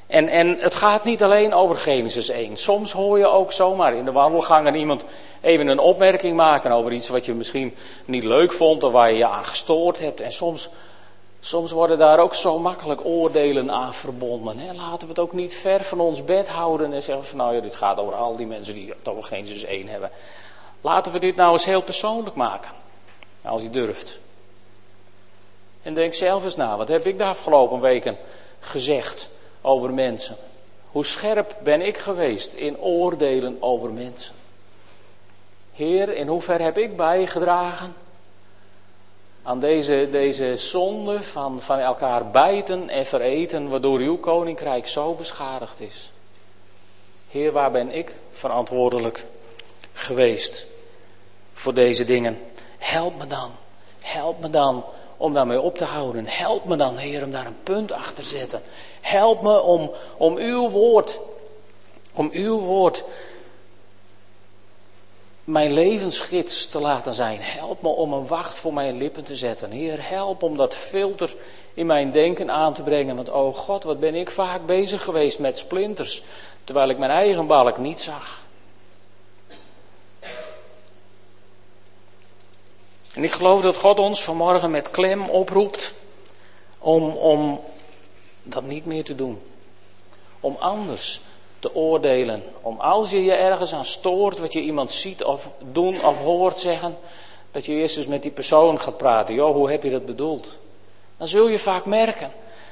En, 0.08 0.28
en 0.28 0.58
het 0.60 0.76
gaat 0.76 1.04
niet 1.04 1.24
alleen 1.24 1.54
over 1.54 1.78
Genesis 1.78 2.30
1. 2.30 2.58
Soms 2.58 2.92
hoor 2.92 3.18
je 3.18 3.28
ook 3.28 3.52
zomaar 3.52 3.96
in 3.96 4.06
de 4.06 4.12
wandelgangen 4.12 4.76
iemand 4.76 5.06
even 5.42 5.68
een 5.68 5.80
opmerking 5.80 6.36
maken 6.36 6.72
over 6.72 6.92
iets 6.92 7.08
wat 7.08 7.26
je 7.26 7.34
misschien 7.34 7.76
niet 8.06 8.24
leuk 8.24 8.52
vond 8.52 8.84
of 8.84 8.92
waar 8.92 9.12
je 9.12 9.18
je 9.18 9.28
aan 9.28 9.46
gestoord 9.46 10.00
hebt. 10.00 10.22
En 10.22 10.32
soms, 10.32 10.70
soms 11.48 11.72
worden 11.72 11.98
daar 11.98 12.20
ook 12.20 12.36
zo 12.36 12.60
makkelijk 12.60 13.06
oordelen 13.06 13.72
aan 13.72 13.94
verbonden. 13.94 14.60
Hè? 14.60 14.74
Laten 14.74 15.00
we 15.00 15.08
het 15.08 15.20
ook 15.20 15.34
niet 15.34 15.54
ver 15.54 15.84
van 15.84 16.00
ons 16.00 16.26
bed 16.26 16.48
houden 16.48 16.94
en 16.94 17.04
zeggen 17.04 17.26
van 17.26 17.38
nou 17.38 17.56
ja, 17.56 17.62
dit 17.62 17.76
gaat 17.76 17.98
over 17.98 18.16
al 18.16 18.36
die 18.36 18.48
mensen 18.48 18.74
die 18.74 18.94
toch 19.02 19.14
wel 19.14 19.24
Genesis 19.24 19.64
1 19.64 19.88
hebben. 19.88 20.12
Laten 20.82 21.12
we 21.12 21.20
dit 21.20 21.36
nou 21.36 21.52
eens 21.52 21.66
heel 21.66 21.82
persoonlijk 21.82 22.36
maken. 22.36 22.72
Als 23.42 23.62
je 23.62 23.70
durft. 23.70 24.18
En 25.82 25.94
denk 25.94 26.14
zelf 26.14 26.44
eens 26.44 26.56
na, 26.56 26.78
wat 26.78 26.88
heb 26.88 27.06
ik 27.06 27.18
de 27.18 27.24
afgelopen 27.24 27.80
weken 27.80 28.18
gezegd? 28.60 29.30
over 29.68 29.94
mensen. 29.94 30.36
Hoe 30.92 31.06
scherp 31.06 31.56
ben 31.64 31.82
ik 31.82 31.98
geweest 31.98 32.54
in 32.54 32.80
oordelen 32.80 33.58
over 33.60 33.92
mensen? 33.92 34.36
Heer, 35.74 36.14
in 36.14 36.28
hoever 36.28 36.62
heb 36.62 36.78
ik 36.78 36.98
bijgedragen 36.98 37.96
aan 39.48 39.60
deze, 39.60 40.08
deze 40.12 40.58
zonde 40.58 41.24
van, 41.24 41.62
van 41.62 41.80
elkaar 41.80 42.32
bijten 42.32 42.90
en 42.90 43.06
vereten, 43.06 43.70
waardoor 43.70 44.00
uw 44.00 44.18
koninkrijk 44.18 44.88
zo 44.88 45.14
beschadigd 45.14 45.80
is? 45.80 46.12
Heer, 47.30 47.52
waar 47.52 47.72
ben 47.72 47.92
ik 47.92 48.16
verantwoordelijk 48.30 49.26
geweest 49.94 50.68
voor 51.54 51.74
deze 51.74 52.06
dingen? 52.06 52.40
Help 52.78 53.18
me 53.18 53.28
dan, 53.28 53.52
help 54.00 54.40
me 54.40 54.50
dan 54.50 54.84
om 55.18 55.34
daarmee 55.34 55.62
op 55.62 55.78
te 55.78 55.86
houden. 55.86 56.26
Help 56.28 56.66
me 56.66 56.76
dan, 56.76 56.98
Heer, 56.98 57.24
om 57.24 57.32
daar 57.32 57.46
een 57.46 57.64
punt 57.64 57.92
achter 57.92 58.16
te 58.16 58.24
zetten. 58.24 58.62
Help 59.02 59.42
me 59.42 59.62
om, 59.62 59.92
om 60.18 60.38
uw 60.38 60.70
woord, 60.70 61.20
om 62.14 62.30
uw 62.32 62.60
woord 62.60 63.04
mijn 65.48 65.74
levensgids 65.74 66.68
te 66.68 66.80
laten 66.80 67.14
zijn. 67.14 67.38
Help 67.42 67.82
me 67.82 67.88
om 67.88 68.14
een 68.14 68.28
wacht 68.28 68.60
voor 68.60 68.74
mijn 68.74 68.98
lippen 68.98 69.24
te 69.24 69.36
zetten. 69.36 69.72
Heer, 69.72 70.10
help 70.10 70.44
om 70.44 70.58
dat 70.58 70.76
filter 70.76 71.36
in 71.74 71.86
mijn 71.86 72.12
denken 72.12 72.52
aan 72.52 72.74
te 72.74 72.84
brengen. 72.84 73.16
Want, 73.16 73.30
oh 73.30 73.56
God, 73.56 73.84
wat 73.84 74.00
ben 74.00 74.16
ik 74.16 74.32
vaak 74.32 74.66
bezig 74.66 75.04
geweest 75.04 75.40
met 75.40 75.58
splinters, 75.58 76.24
terwijl 76.64 76.90
ik 76.90 76.98
mijn 76.98 77.12
eigen 77.12 77.48
balk 77.48 77.78
niet 77.78 78.00
zag. 78.00 78.44
En 83.14 83.24
ik 83.24 83.32
geloof 83.32 83.62
dat 83.62 83.76
God 83.76 84.00
ons 84.00 84.24
vanmorgen 84.24 84.72
met 84.72 84.90
klem 84.90 85.30
oproept 85.30 85.94
om, 86.80 87.10
om 87.12 87.60
dat 88.44 88.64
niet 88.64 88.86
meer 88.86 89.04
te 89.04 89.16
doen. 89.16 89.42
Om 90.40 90.56
anders 90.60 91.22
oordelen. 91.76 92.44
Om 92.62 92.80
als 92.80 93.12
je 93.12 93.24
je 93.24 93.34
ergens 93.34 93.74
aan 93.74 93.86
stoort, 93.86 94.40
wat 94.40 94.54
je 94.54 94.62
iemand 94.62 94.92
ziet 94.92 95.24
of 95.24 95.50
doen 95.72 96.06
of 96.06 96.18
hoort 96.18 96.60
zeggen, 96.60 96.98
dat 97.52 97.66
je 97.66 97.74
eerst 97.74 97.98
eens 97.98 98.08
met 98.08 98.22
die 98.22 98.32
persoon 98.32 98.80
gaat 98.80 98.98
praten. 98.98 99.36
Joh, 99.36 99.56
hoe 99.56 99.72
heb 99.72 99.84
je 99.84 99.90
dat 99.90 100.06
bedoeld? 100.06 100.48
Dan 101.18 101.28
zul 101.28 101.48
je 101.48 101.60
vaak 101.60 101.86
merken 101.86 102.32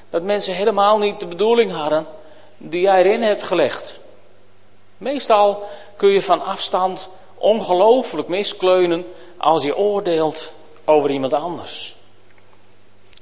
dat 0.10 0.22
mensen 0.22 0.54
helemaal 0.54 0.98
niet 0.98 1.20
de 1.20 1.26
bedoeling 1.26 1.72
hadden 1.72 2.08
die 2.58 2.82
jij 2.82 3.04
erin 3.04 3.22
hebt 3.22 3.44
gelegd. 3.44 4.00
Meestal 4.98 5.64
kun 5.96 6.10
je 6.10 6.22
van 6.22 6.46
afstand 6.46 7.10
ongelooflijk 7.36 8.28
miskleunen 8.28 9.06
als 9.38 9.64
je 9.64 9.78
oordeelt 9.78 10.54
over 10.86 11.10
iemand 11.10 11.34
anders. 11.34 11.96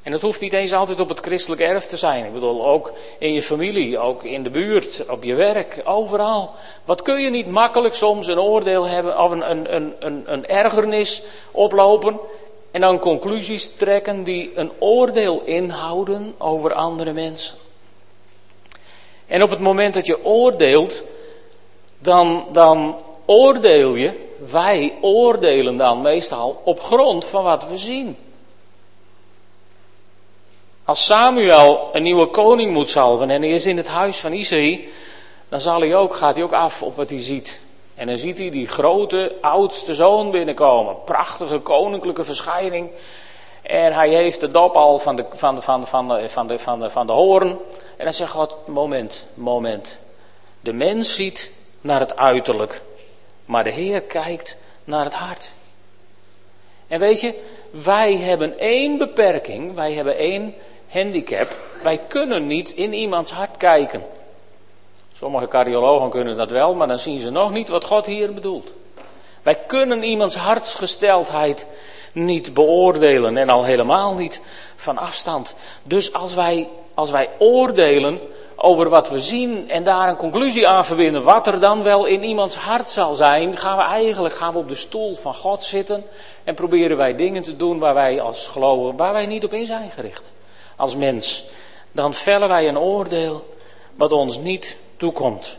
En 0.04 0.12
dat 0.12 0.22
hoeft 0.22 0.42
niet 0.42 0.54
eens 0.54 0.74
altijd 0.74 1.00
op 1.00 1.10
het 1.10 1.20
christelijk 1.20 1.62
erf 1.62 1.86
te 1.86 1.98
zijn. 1.98 2.26
Ik 2.26 2.34
bedoel, 2.34 2.66
ook 2.66 2.92
in 3.18 3.34
je 3.34 3.42
familie, 3.42 4.00
ook 4.00 4.24
in 4.24 4.44
de 4.44 4.50
buurt, 4.50 5.04
op 5.10 5.24
je 5.24 5.36
werk, 5.36 5.82
overal. 5.86 6.52
Wat 6.86 7.02
kun 7.02 7.22
je 7.22 7.30
niet 7.30 7.48
makkelijk 7.48 7.94
soms 7.94 8.28
een 8.28 8.40
oordeel 8.40 8.86
hebben 8.86 9.20
of 9.20 9.32
een, 9.32 9.52
een, 9.52 9.94
een, 10.00 10.24
een, 10.26 10.48
ergernis 10.48 11.24
oplopen 11.52 12.20
en 12.72 12.82
dan 12.82 13.00
conclusies 13.00 13.76
trekken 13.76 14.24
die 14.24 14.52
een 14.56 14.72
oordeel 14.80 15.42
inhouden 15.46 16.36
over 16.38 16.74
andere 16.74 17.14
mensen. 17.14 17.56
En 19.28 19.44
op 19.44 19.50
het 19.50 19.60
moment 19.60 19.94
dat 19.94 20.06
je 20.06 20.26
oordeelt, 20.26 21.04
dan, 22.00 22.46
dan 22.52 22.96
oordeel 23.26 23.96
je, 23.96 24.12
wij 24.52 24.94
oordelen 25.02 25.78
dan 25.78 26.02
meestal 26.02 26.62
op 26.64 26.82
grond 26.82 27.26
van 27.26 27.44
wat 27.44 27.68
we 27.68 27.78
zien. 27.78 28.18
Als 30.94 31.06
Samuel 31.06 31.90
een 31.94 32.04
nieuwe 32.04 32.26
koning 32.26 32.74
moet 32.74 32.90
salven 32.90 33.30
en 33.30 33.42
hij 33.42 33.52
is 33.52 33.66
in 33.66 33.78
het 33.78 33.88
huis 33.88 34.18
van 34.18 34.34
Isaïe, 34.34 34.90
dan 35.50 35.60
zal 35.60 35.80
hij 35.80 35.96
ook, 35.96 36.16
gaat 36.16 36.36
hij 36.36 36.44
ook 36.44 36.52
af 36.52 36.82
op 36.82 36.96
wat 36.96 37.10
hij 37.10 37.22
ziet. 37.22 37.60
En 37.96 38.08
dan 38.08 38.18
ziet 38.18 38.38
hij 38.38 38.50
die 38.50 38.68
grote, 38.68 39.36
oudste 39.42 39.96
zoon 39.96 40.32
binnenkomen. 40.32 41.04
Prachtige 41.06 41.60
koninklijke 41.60 42.24
verschijning. 42.24 42.90
En 43.62 43.94
hij 43.94 44.10
heeft 44.10 44.40
de 44.40 44.52
dop 44.52 44.76
al 44.76 45.00
van 45.00 45.16
de, 45.16 45.26
van 45.32 45.56
de, 45.56 45.62
van 45.62 45.80
de, 45.80 45.88
van 45.88 46.08
de, 46.08 46.30
van 46.30 46.48
de, 46.48 46.60
van 46.60 46.80
de, 46.80 46.90
van 46.90 47.08
de 47.08 47.14
hoorn. 47.14 47.50
En 47.98 48.04
dan 48.04 48.14
zegt 48.14 48.32
God, 48.32 48.56
moment, 48.68 49.26
moment. 49.34 49.98
De 50.60 50.74
mens 50.74 51.16
ziet 51.16 51.52
naar 51.82 52.00
het 52.00 52.16
uiterlijk. 52.16 52.82
Maar 53.46 53.64
de 53.64 53.70
Heer 53.70 54.02
kijkt 54.02 54.58
naar 54.84 55.04
het 55.04 55.14
hart. 55.14 55.50
En 56.88 57.00
weet 57.00 57.22
je, 57.22 57.34
wij 57.72 58.18
hebben 58.18 58.60
één 58.60 58.98
beperking, 58.98 59.74
wij 59.76 59.94
hebben 59.94 60.18
één 60.18 60.56
handicap. 60.94 61.48
Wij 61.84 61.98
kunnen 62.08 62.48
niet 62.48 62.70
in 62.70 62.94
iemands 62.94 63.32
hart 63.32 63.58
kijken. 63.58 64.04
Sommige 65.14 65.48
cardiologen 65.48 66.10
kunnen 66.10 66.38
dat 66.38 66.50
wel, 66.50 66.74
maar 66.74 66.88
dan 66.88 67.00
zien 67.00 67.20
ze 67.20 67.30
nog 67.30 67.52
niet 67.52 67.70
wat 67.70 67.86
God 67.86 68.06
hier 68.06 68.34
bedoelt. 68.34 68.72
Wij 69.44 69.56
kunnen 69.56 70.04
iemands 70.04 70.36
hartsgesteldheid 70.36 71.66
niet 72.14 72.54
beoordelen 72.54 73.38
en 73.38 73.50
al 73.50 73.64
helemaal 73.64 74.14
niet 74.14 74.42
van 74.76 74.98
afstand. 74.98 75.56
Dus 75.84 76.14
als 76.14 76.34
wij, 76.34 76.70
als 76.94 77.12
wij 77.12 77.30
oordelen 77.38 78.20
over 78.56 78.90
wat 78.90 79.10
we 79.10 79.22
zien 79.22 79.70
en 79.70 79.84
daar 79.84 80.10
een 80.10 80.16
conclusie 80.16 80.68
aan 80.68 80.86
verbinden, 80.86 81.24
wat 81.24 81.48
er 81.48 81.60
dan 81.60 81.84
wel 81.84 82.06
in 82.06 82.24
iemands 82.24 82.56
hart 82.56 82.90
zal 82.90 83.14
zijn, 83.14 83.58
gaan 83.58 83.78
we 83.78 83.84
eigenlijk 83.84 84.36
gaan 84.36 84.54
we 84.54 84.60
op 84.60 84.68
de 84.68 84.76
stoel 84.76 85.16
van 85.16 85.34
God 85.34 85.64
zitten 85.64 86.06
en 86.44 86.56
proberen 86.56 86.98
wij 86.98 87.16
dingen 87.16 87.44
te 87.44 87.56
doen 87.56 87.80
waar 87.80 87.94
wij 87.94 88.22
als 88.22 88.48
gelovigen, 88.48 88.98
waar 88.98 89.14
wij 89.14 89.26
niet 89.26 89.44
op 89.44 89.54
in 89.54 89.66
zijn 89.66 89.92
gericht. 89.92 90.33
Als 90.84 90.96
mens. 90.96 91.44
Dan 91.92 92.14
vellen 92.14 92.48
wij 92.48 92.68
een 92.68 92.80
oordeel 92.80 93.56
wat 93.96 94.12
ons 94.12 94.38
niet 94.38 94.78
toekomt. 94.98 95.58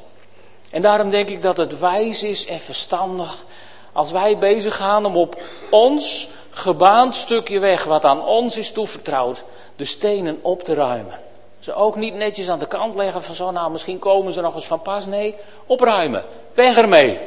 En 0.70 0.82
daarom 0.82 1.10
denk 1.10 1.28
ik 1.28 1.42
dat 1.42 1.56
het 1.56 1.78
wijs 1.78 2.22
is 2.22 2.46
en 2.46 2.60
verstandig 2.60 3.44
als 3.92 4.10
wij 4.10 4.38
bezig 4.38 4.76
gaan 4.76 5.06
om 5.06 5.16
op 5.16 5.42
ons 5.70 6.28
gebaand 6.50 7.16
stukje 7.16 7.58
weg, 7.58 7.84
wat 7.84 8.04
aan 8.04 8.26
ons 8.26 8.56
is 8.56 8.72
toevertrouwd, 8.72 9.44
de 9.76 9.84
stenen 9.84 10.38
op 10.42 10.62
te 10.62 10.74
ruimen. 10.74 11.20
Ze 11.60 11.74
ook 11.74 11.96
niet 11.96 12.14
netjes 12.14 12.48
aan 12.48 12.58
de 12.58 12.66
kant 12.66 12.94
leggen 12.94 13.22
van 13.22 13.34
zo, 13.34 13.50
nou 13.50 13.70
misschien 13.70 13.98
komen 13.98 14.32
ze 14.32 14.40
nog 14.40 14.54
eens 14.54 14.66
van 14.66 14.82
pas. 14.82 15.06
Nee, 15.06 15.34
opruimen. 15.66 16.24
Weg 16.54 16.76
ermee. 16.76 17.18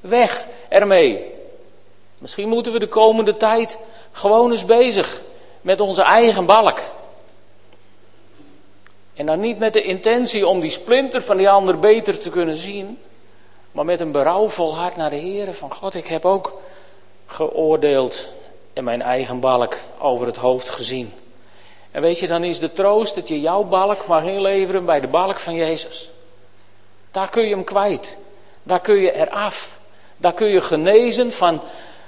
Weg 0.00 0.46
ermee. 0.68 1.24
Misschien 2.18 2.48
moeten 2.48 2.72
we 2.72 2.78
de 2.78 2.88
komende 2.88 3.36
tijd 3.36 3.78
gewoon 4.12 4.50
eens 4.50 4.64
bezig 4.64 5.22
met 5.60 5.80
onze 5.80 6.02
eigen 6.02 6.46
balk. 6.46 6.80
En 9.14 9.26
dan 9.26 9.40
niet 9.40 9.58
met 9.58 9.72
de 9.72 9.82
intentie 9.82 10.46
om 10.46 10.60
die 10.60 10.70
splinter 10.70 11.22
van 11.22 11.36
die 11.36 11.50
ander 11.50 11.78
beter 11.78 12.18
te 12.18 12.30
kunnen 12.30 12.56
zien, 12.56 12.98
maar 13.72 13.84
met 13.84 14.00
een 14.00 14.12
berouwvol 14.12 14.76
hart 14.76 14.96
naar 14.96 15.10
de 15.10 15.16
Heer 15.16 15.54
van 15.54 15.72
God, 15.72 15.94
ik 15.94 16.06
heb 16.06 16.24
ook 16.24 16.60
geoordeeld 17.26 18.26
en 18.72 18.84
mijn 18.84 19.02
eigen 19.02 19.40
balk 19.40 19.76
over 19.98 20.26
het 20.26 20.36
hoofd 20.36 20.70
gezien. 20.70 21.12
En 21.90 22.02
weet 22.02 22.18
je, 22.18 22.26
dan 22.26 22.44
is 22.44 22.58
de 22.58 22.72
troost 22.72 23.14
dat 23.14 23.28
je 23.28 23.40
jouw 23.40 23.62
balk 23.62 24.06
mag 24.06 24.24
inleveren 24.24 24.84
bij 24.84 25.00
de 25.00 25.06
balk 25.06 25.38
van 25.38 25.54
Jezus. 25.54 26.10
Daar 27.10 27.28
kun 27.28 27.42
je 27.42 27.54
hem 27.54 27.64
kwijt. 27.64 28.16
Daar 28.62 28.80
kun 28.80 28.96
je 28.96 29.14
eraf. 29.14 29.78
Daar 30.16 30.32
kun 30.32 30.48
je 30.48 30.60
genezen 30.60 31.32
van 31.32 31.60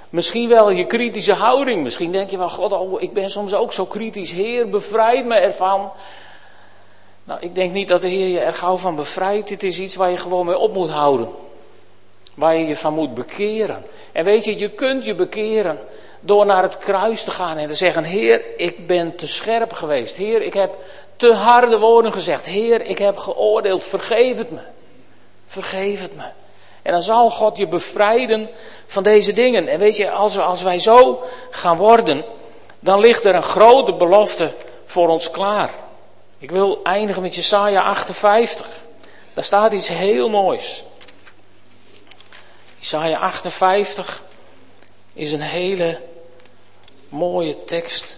misschien 0.09 0.49
wel 0.49 0.69
je 0.69 0.85
kritische 0.85 1.33
houding. 1.33 1.83
Misschien 1.83 2.11
denk 2.11 2.29
je 2.29 2.37
wel, 2.37 2.49
God, 2.49 2.71
oh, 2.71 3.01
ik 3.01 3.13
ben 3.13 3.29
soms 3.29 3.53
ook 3.53 3.73
zo 3.73 3.85
kritisch. 3.85 4.31
Heer, 4.31 4.69
bevrijd 4.69 5.25
me 5.25 5.35
ervan. 5.35 5.91
Nou, 7.27 7.39
ik 7.41 7.55
denk 7.55 7.71
niet 7.71 7.87
dat 7.87 8.01
de 8.01 8.07
Heer 8.07 8.27
je 8.27 8.39
er 8.39 8.53
gauw 8.53 8.77
van 8.77 8.95
bevrijdt. 8.95 9.47
Dit 9.47 9.63
is 9.63 9.79
iets 9.79 9.95
waar 9.95 10.09
je 10.09 10.17
gewoon 10.17 10.45
mee 10.45 10.57
op 10.57 10.73
moet 10.73 10.89
houden. 10.89 11.29
Waar 12.33 12.55
je 12.55 12.67
je 12.67 12.75
van 12.75 12.93
moet 12.93 13.13
bekeren. 13.13 13.85
En 14.11 14.23
weet 14.23 14.43
je, 14.43 14.57
je 14.57 14.69
kunt 14.69 15.05
je 15.05 15.15
bekeren 15.15 15.79
door 16.19 16.45
naar 16.45 16.63
het 16.63 16.77
kruis 16.77 17.23
te 17.23 17.31
gaan 17.31 17.57
en 17.57 17.67
te 17.67 17.75
zeggen: 17.75 18.03
Heer, 18.03 18.41
ik 18.57 18.87
ben 18.87 19.15
te 19.15 19.27
scherp 19.27 19.73
geweest. 19.73 20.15
Heer, 20.15 20.41
ik 20.41 20.53
heb 20.53 20.75
te 21.15 21.33
harde 21.33 21.79
woorden 21.79 22.13
gezegd. 22.13 22.45
Heer, 22.45 22.81
ik 22.81 22.97
heb 22.97 23.17
geoordeeld. 23.17 23.83
Vergeef 23.83 24.37
het 24.37 24.51
me. 24.51 24.61
Vergeef 25.45 26.01
het 26.01 26.15
me. 26.15 26.25
En 26.81 26.91
dan 26.91 27.01
zal 27.01 27.29
God 27.29 27.57
je 27.57 27.67
bevrijden 27.67 28.49
van 28.85 29.03
deze 29.03 29.33
dingen. 29.33 29.67
En 29.67 29.79
weet 29.79 29.97
je, 29.97 30.11
als, 30.11 30.35
we, 30.35 30.41
als 30.41 30.61
wij 30.61 30.79
zo 30.79 31.23
gaan 31.49 31.77
worden, 31.77 32.23
dan 32.79 32.99
ligt 32.99 33.25
er 33.25 33.35
een 33.35 33.43
grote 33.43 33.93
belofte 33.93 34.51
voor 34.85 35.07
ons 35.07 35.31
klaar. 35.31 35.69
Ik 36.39 36.49
wil 36.49 36.83
eindigen 36.83 37.21
met 37.21 37.35
Jesaja 37.35 37.83
58. 37.83 38.83
Daar 39.33 39.43
staat 39.43 39.73
iets 39.73 39.87
heel 39.87 40.29
moois. 40.29 40.83
Jesaja 42.77 43.17
58 43.17 44.23
is 45.13 45.31
een 45.31 45.41
hele 45.41 46.01
mooie 47.09 47.63
tekst. 47.63 48.17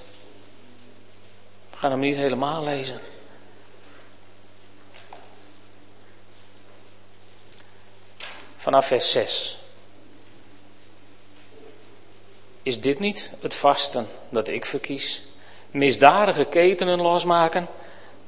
We 1.72 1.78
gaan 1.78 1.92
hem 1.92 2.00
niet 2.00 2.16
helemaal 2.16 2.64
lezen. 2.64 3.00
Vanaf 8.56 8.86
vers 8.86 9.12
6. 9.12 9.60
Is 12.64 12.82
dit 12.82 13.00
niet 13.00 13.32
het 13.42 13.54
vasten 13.54 14.08
dat 14.30 14.48
ik 14.48 14.66
verkies? 14.66 15.24
Misdadige 15.72 16.46
ketenen 16.46 17.02
losmaken, 17.02 17.68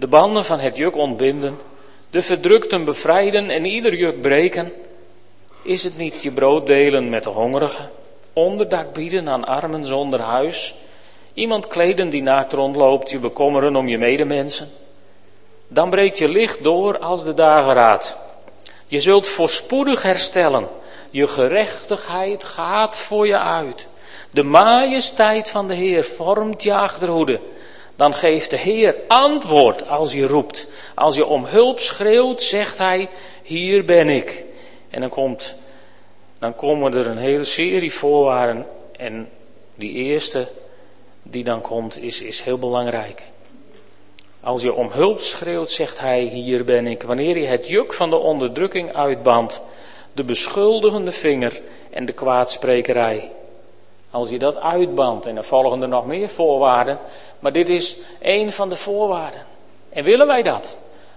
de 0.02 0.08
banden 0.08 0.46
van 0.46 0.60
het 0.60 0.78
juk 0.78 0.96
ontbinden, 0.96 1.60
De 2.10 2.22
verdrukten 2.22 2.86
bevrijden 2.86 3.50
en 3.50 3.66
ieder 3.66 3.96
juk 3.96 4.22
breken. 4.22 4.74
Is 5.62 5.84
het 5.84 5.98
niet 5.98 6.24
je 6.24 6.32
brood 6.32 6.68
delen 6.68 7.10
met 7.10 7.24
de 7.24 7.30
hongerigen? 7.30 7.90
Onderdak 8.34 8.94
bieden 8.94 9.30
aan 9.30 9.46
armen 9.46 9.86
zonder 9.86 10.20
huis? 10.20 10.76
Iemand 11.34 11.68
kleden 11.68 12.10
die 12.10 12.22
naakt 12.22 12.54
rondloopt, 12.54 13.12
je 13.12 13.20
bekommeren 13.20 13.76
om 13.76 13.88
je 13.88 13.98
medemensen? 13.98 14.70
Dan 15.68 15.90
breekt 15.90 16.18
je 16.18 16.30
licht 16.30 16.64
door 16.64 17.00
als 17.00 17.24
de 17.24 17.34
dageraad. 17.34 18.18
Je 18.88 19.00
zult 19.00 19.28
voorspoedig 19.28 20.04
herstellen. 20.04 20.68
Je 21.10 21.28
gerechtigheid 21.28 22.44
gaat 22.44 22.98
voor 22.98 23.28
je 23.28 23.40
uit. 23.40 23.88
De 24.32 24.44
majesteit 24.44 25.50
van 25.50 25.68
de 25.68 25.74
Heer 25.74 26.04
vormt 26.04 26.64
je 26.64 26.74
achterhoede. 26.74 27.40
Dan 28.02 28.14
geeft 28.14 28.50
de 28.50 28.58
Heer 28.58 28.96
antwoord 29.08 29.88
als 29.88 30.14
je 30.14 30.28
roept. 30.28 30.68
Als 30.96 31.16
je 31.16 31.26
om 31.26 31.46
hulp 31.46 31.80
schreeuwt, 31.80 32.42
zegt 32.42 32.78
Hij, 32.78 33.10
hier 33.44 33.86
ben 33.86 34.10
ik. 34.10 34.44
En 34.90 35.02
dan, 35.02 35.10
komt, 35.10 35.56
dan 36.40 36.56
komen 36.56 36.94
er 36.94 37.08
een 37.08 37.18
hele 37.18 37.44
serie 37.44 37.94
voorwaarden. 37.94 38.66
En 38.98 39.30
die 39.76 39.92
eerste 39.92 40.48
die 41.24 41.44
dan 41.44 41.62
komt, 41.62 42.02
is, 42.02 42.22
is 42.22 42.42
heel 42.42 42.58
belangrijk. 42.58 43.22
Als 44.40 44.62
je 44.62 44.74
om 44.74 44.90
hulp 44.92 45.20
schreeuwt, 45.20 45.72
zegt 45.72 46.00
hij, 46.00 46.22
hier 46.22 46.66
ben 46.66 46.88
ik. 46.88 47.04
Wanneer 47.04 47.38
je 47.38 47.48
het 47.48 47.68
juk 47.68 47.94
van 47.94 48.10
de 48.10 48.18
onderdrukking 48.18 48.96
uitbandt, 48.96 49.62
de 50.14 50.24
beschuldigende 50.24 51.12
vinger 51.12 51.62
en 51.90 52.06
de 52.06 52.14
kwaadsprekerij. 52.14 53.32
Als 54.12 54.30
je 54.30 54.40
dat 54.40 54.60
uitbandt, 54.60 55.26
en 55.26 55.36
dan 55.36 55.44
volgen 55.44 55.82
er 55.82 55.88
nog 55.88 56.06
meer 56.06 56.30
voorwaarden, 56.30 57.00
maar 57.42 57.52
dit 57.52 57.70
is 57.70 57.98
één 58.22 58.52
van 58.52 58.70
de 58.70 58.76
voorwaarden. 58.76 59.46
En 59.90 60.04
willen 60.04 60.28
wij 60.28 60.44
dat? 60.44 60.76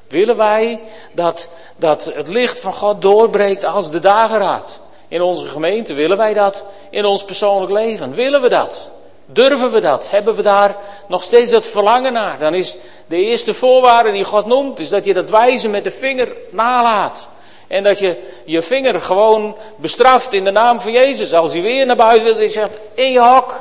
Willen 0.08 0.36
wij 0.36 0.80
dat, 1.12 1.48
dat 1.76 2.10
het 2.14 2.28
licht 2.28 2.60
van 2.60 2.72
God 2.72 3.02
doorbreekt 3.02 3.64
als 3.64 3.90
de 3.90 4.00
dageraad? 4.00 4.78
In 5.08 5.22
onze 5.22 5.46
gemeente 5.46 5.94
willen 5.94 6.16
wij 6.16 6.34
dat? 6.34 6.64
In 6.90 7.04
ons 7.04 7.24
persoonlijk 7.24 7.72
leven 7.72 8.14
willen 8.14 8.42
we 8.42 8.48
dat? 8.48 8.88
Durven 9.26 9.70
we 9.70 9.80
dat? 9.80 10.10
Hebben 10.10 10.34
we 10.34 10.42
daar 10.42 10.76
nog 11.08 11.22
steeds 11.22 11.50
dat 11.50 11.66
verlangen 11.66 12.12
naar? 12.12 12.38
Dan 12.38 12.54
is 12.54 12.76
de 13.06 13.16
eerste 13.16 13.54
voorwaarde 13.54 14.12
die 14.12 14.24
God 14.24 14.46
noemt, 14.46 14.78
is 14.78 14.88
dat 14.88 15.04
je 15.04 15.14
dat 15.14 15.30
wijzen 15.30 15.70
met 15.70 15.84
de 15.84 15.90
vinger 15.90 16.28
nalaat. 16.50 17.28
En 17.66 17.82
dat 17.82 17.98
je 17.98 18.16
je 18.44 18.62
vinger 18.62 19.00
gewoon 19.00 19.56
bestraft 19.76 20.32
in 20.32 20.44
de 20.44 20.50
naam 20.50 20.80
van 20.80 20.92
Jezus. 20.92 21.34
Als 21.34 21.52
hij 21.52 21.62
weer 21.62 21.86
naar 21.86 21.96
buiten 21.96 22.24
wil, 22.24 22.42
je 22.42 22.48
zegt, 22.48 22.78
in 22.94 23.12
je 23.12 23.20
hok. 23.20 23.60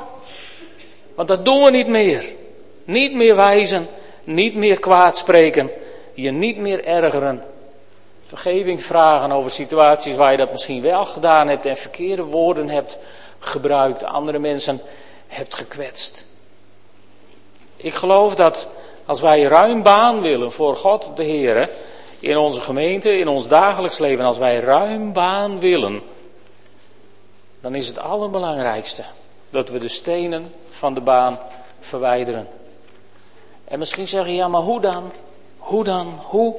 Want 1.16 1.28
dat 1.28 1.46
doen 1.46 1.64
we 1.64 1.72
niet 1.72 1.88
meer. 1.88 2.26
Niet 2.84 3.14
meer 3.14 3.36
wijzen, 3.36 3.88
niet 4.24 4.56
meer 4.56 4.80
kwaad 4.80 5.18
spreken, 5.18 5.72
je 6.14 6.32
niet 6.32 6.58
meer 6.58 6.86
ergeren. 6.86 7.44
Vergeving 8.22 8.84
vragen 8.84 9.32
over 9.32 9.52
situaties 9.52 10.16
waar 10.16 10.32
je 10.32 10.38
dat 10.38 10.52
misschien 10.52 10.82
wel 10.82 11.06
gedaan 11.06 11.48
hebt 11.48 11.66
en 11.66 11.78
verkeerde 11.78 12.24
woorden 12.24 12.70
hebt 12.70 12.98
gebruikt, 13.40 14.04
andere 14.04 14.40
mensen 14.40 14.82
hebt 15.28 15.54
gekwetst. 15.54 16.26
Ik 17.76 17.94
geloof 17.94 18.36
dat 18.36 18.68
als 19.06 19.22
wij 19.22 19.42
ruim 19.42 19.84
baan 19.84 20.22
willen 20.22 20.52
voor 20.52 20.76
God 20.76 21.10
de 21.16 21.24
Heer, 21.24 21.70
in 22.20 22.38
onze 22.38 22.62
gemeente, 22.62 23.18
in 23.18 23.28
ons 23.28 23.48
dagelijks 23.48 24.00
leven, 24.00 24.26
als 24.26 24.38
wij 24.38 24.60
ruim 24.60 25.14
baan 25.14 25.60
willen, 25.60 26.02
dan 27.62 27.76
is 27.76 27.88
het 27.88 28.00
allerbelangrijkste 28.00 29.04
dat 29.50 29.70
we 29.70 29.80
de 29.80 29.88
stenen 29.88 30.54
van 30.70 30.94
de 30.94 31.02
baan 31.02 31.40
verwijderen. 31.80 32.48
En 33.74 33.80
misschien 33.80 34.08
zeg 34.08 34.26
je, 34.26 34.34
ja, 34.34 34.48
maar 34.48 34.62
hoe 34.62 34.82
dan? 34.82 35.12
Hoe 35.58 35.84
dan? 35.84 36.20
Hoe, 36.24 36.56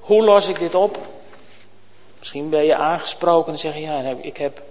hoe 0.00 0.24
los 0.24 0.48
ik 0.48 0.58
dit 0.58 0.74
op? 0.74 0.98
Misschien 2.18 2.50
ben 2.50 2.64
je 2.64 2.76
aangesproken 2.76 3.52
en 3.52 3.58
zeg 3.58 3.74
je, 3.74 3.80
ja, 3.80 4.16
ik 4.20 4.36
heb 4.36 4.62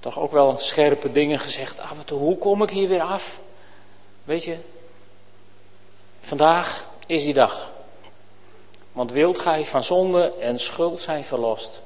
toch 0.00 0.18
ook 0.18 0.32
wel 0.32 0.58
scherpe 0.58 1.12
dingen 1.12 1.38
gezegd. 1.38 1.80
Af 1.80 1.98
en 1.98 2.04
toe, 2.04 2.18
hoe 2.18 2.38
kom 2.38 2.62
ik 2.62 2.70
hier 2.70 2.88
weer 2.88 3.00
af? 3.00 3.40
Weet 4.24 4.44
je, 4.44 4.56
vandaag 6.20 6.84
is 7.06 7.22
die 7.22 7.34
dag. 7.34 7.70
Want 8.92 9.12
wilt 9.12 9.38
gij 9.38 9.64
van 9.64 9.82
zonde 9.82 10.32
en 10.40 10.58
schuld 10.58 11.00
zijn 11.00 11.24
verlost, 11.24 11.80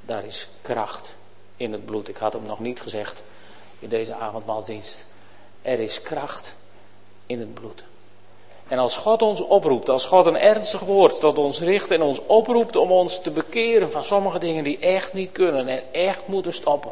daar 0.00 0.24
is 0.24 0.48
kracht 0.60 1.14
in 1.56 1.72
het 1.72 1.84
bloed. 1.84 2.08
Ik 2.08 2.16
had 2.16 2.32
hem 2.32 2.46
nog 2.46 2.58
niet 2.58 2.80
gezegd 2.80 3.22
in 3.78 3.88
deze 3.88 4.14
avondmaalsdienst. 4.14 5.04
Er 5.62 5.80
is 5.80 6.02
kracht 6.02 6.54
in 7.26 7.40
het 7.40 7.54
bloed. 7.54 7.84
En 8.70 8.78
als 8.78 8.96
God 8.96 9.22
ons 9.22 9.40
oproept, 9.40 9.88
als 9.88 10.04
God 10.04 10.26
een 10.26 10.38
ernstig 10.38 10.80
woord 10.80 11.20
tot 11.20 11.38
ons 11.38 11.60
richt 11.60 11.90
en 11.90 12.02
ons 12.02 12.20
oproept 12.26 12.76
om 12.76 12.92
ons 12.92 13.22
te 13.22 13.30
bekeren 13.30 13.90
van 13.90 14.04
sommige 14.04 14.38
dingen 14.38 14.64
die 14.64 14.78
echt 14.78 15.12
niet 15.12 15.32
kunnen 15.32 15.68
en 15.68 15.82
echt 15.92 16.26
moeten 16.26 16.52
stoppen, 16.52 16.90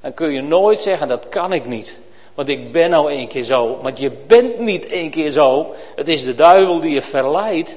dan 0.00 0.14
kun 0.14 0.32
je 0.32 0.42
nooit 0.42 0.80
zeggen 0.80 1.08
dat 1.08 1.28
kan 1.28 1.52
ik 1.52 1.66
niet. 1.66 1.98
Want 2.34 2.48
ik 2.48 2.72
ben 2.72 2.90
nou 2.90 3.10
één 3.10 3.28
keer 3.28 3.42
zo. 3.42 3.78
Want 3.82 3.98
je 3.98 4.10
bent 4.10 4.58
niet 4.58 4.86
één 4.86 5.10
keer 5.10 5.30
zo. 5.30 5.74
Het 5.96 6.08
is 6.08 6.24
de 6.24 6.34
duivel 6.34 6.80
die 6.80 6.92
je 6.92 7.02
verleidt 7.02 7.76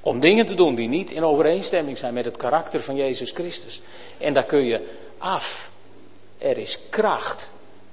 om 0.00 0.20
dingen 0.20 0.46
te 0.46 0.54
doen 0.54 0.74
die 0.74 0.88
niet 0.88 1.10
in 1.10 1.24
overeenstemming 1.24 1.98
zijn 1.98 2.14
met 2.14 2.24
het 2.24 2.36
karakter 2.36 2.80
van 2.80 2.96
Jezus 2.96 3.30
Christus. 3.30 3.80
En 4.18 4.32
daar 4.32 4.44
kun 4.44 4.64
je 4.64 4.86
af. 5.18 5.70
Er 6.38 6.58
is 6.58 6.78
kracht 6.88 7.48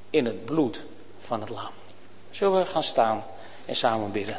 in 0.09 0.25
het 0.25 0.45
bloed 0.45 0.85
van 1.19 1.41
het 1.41 1.49
lam. 1.49 1.71
Zullen 2.31 2.59
we 2.59 2.65
gaan 2.65 2.83
staan 2.83 3.23
en 3.67 3.75
samen 3.75 4.11
bidden? 4.11 4.37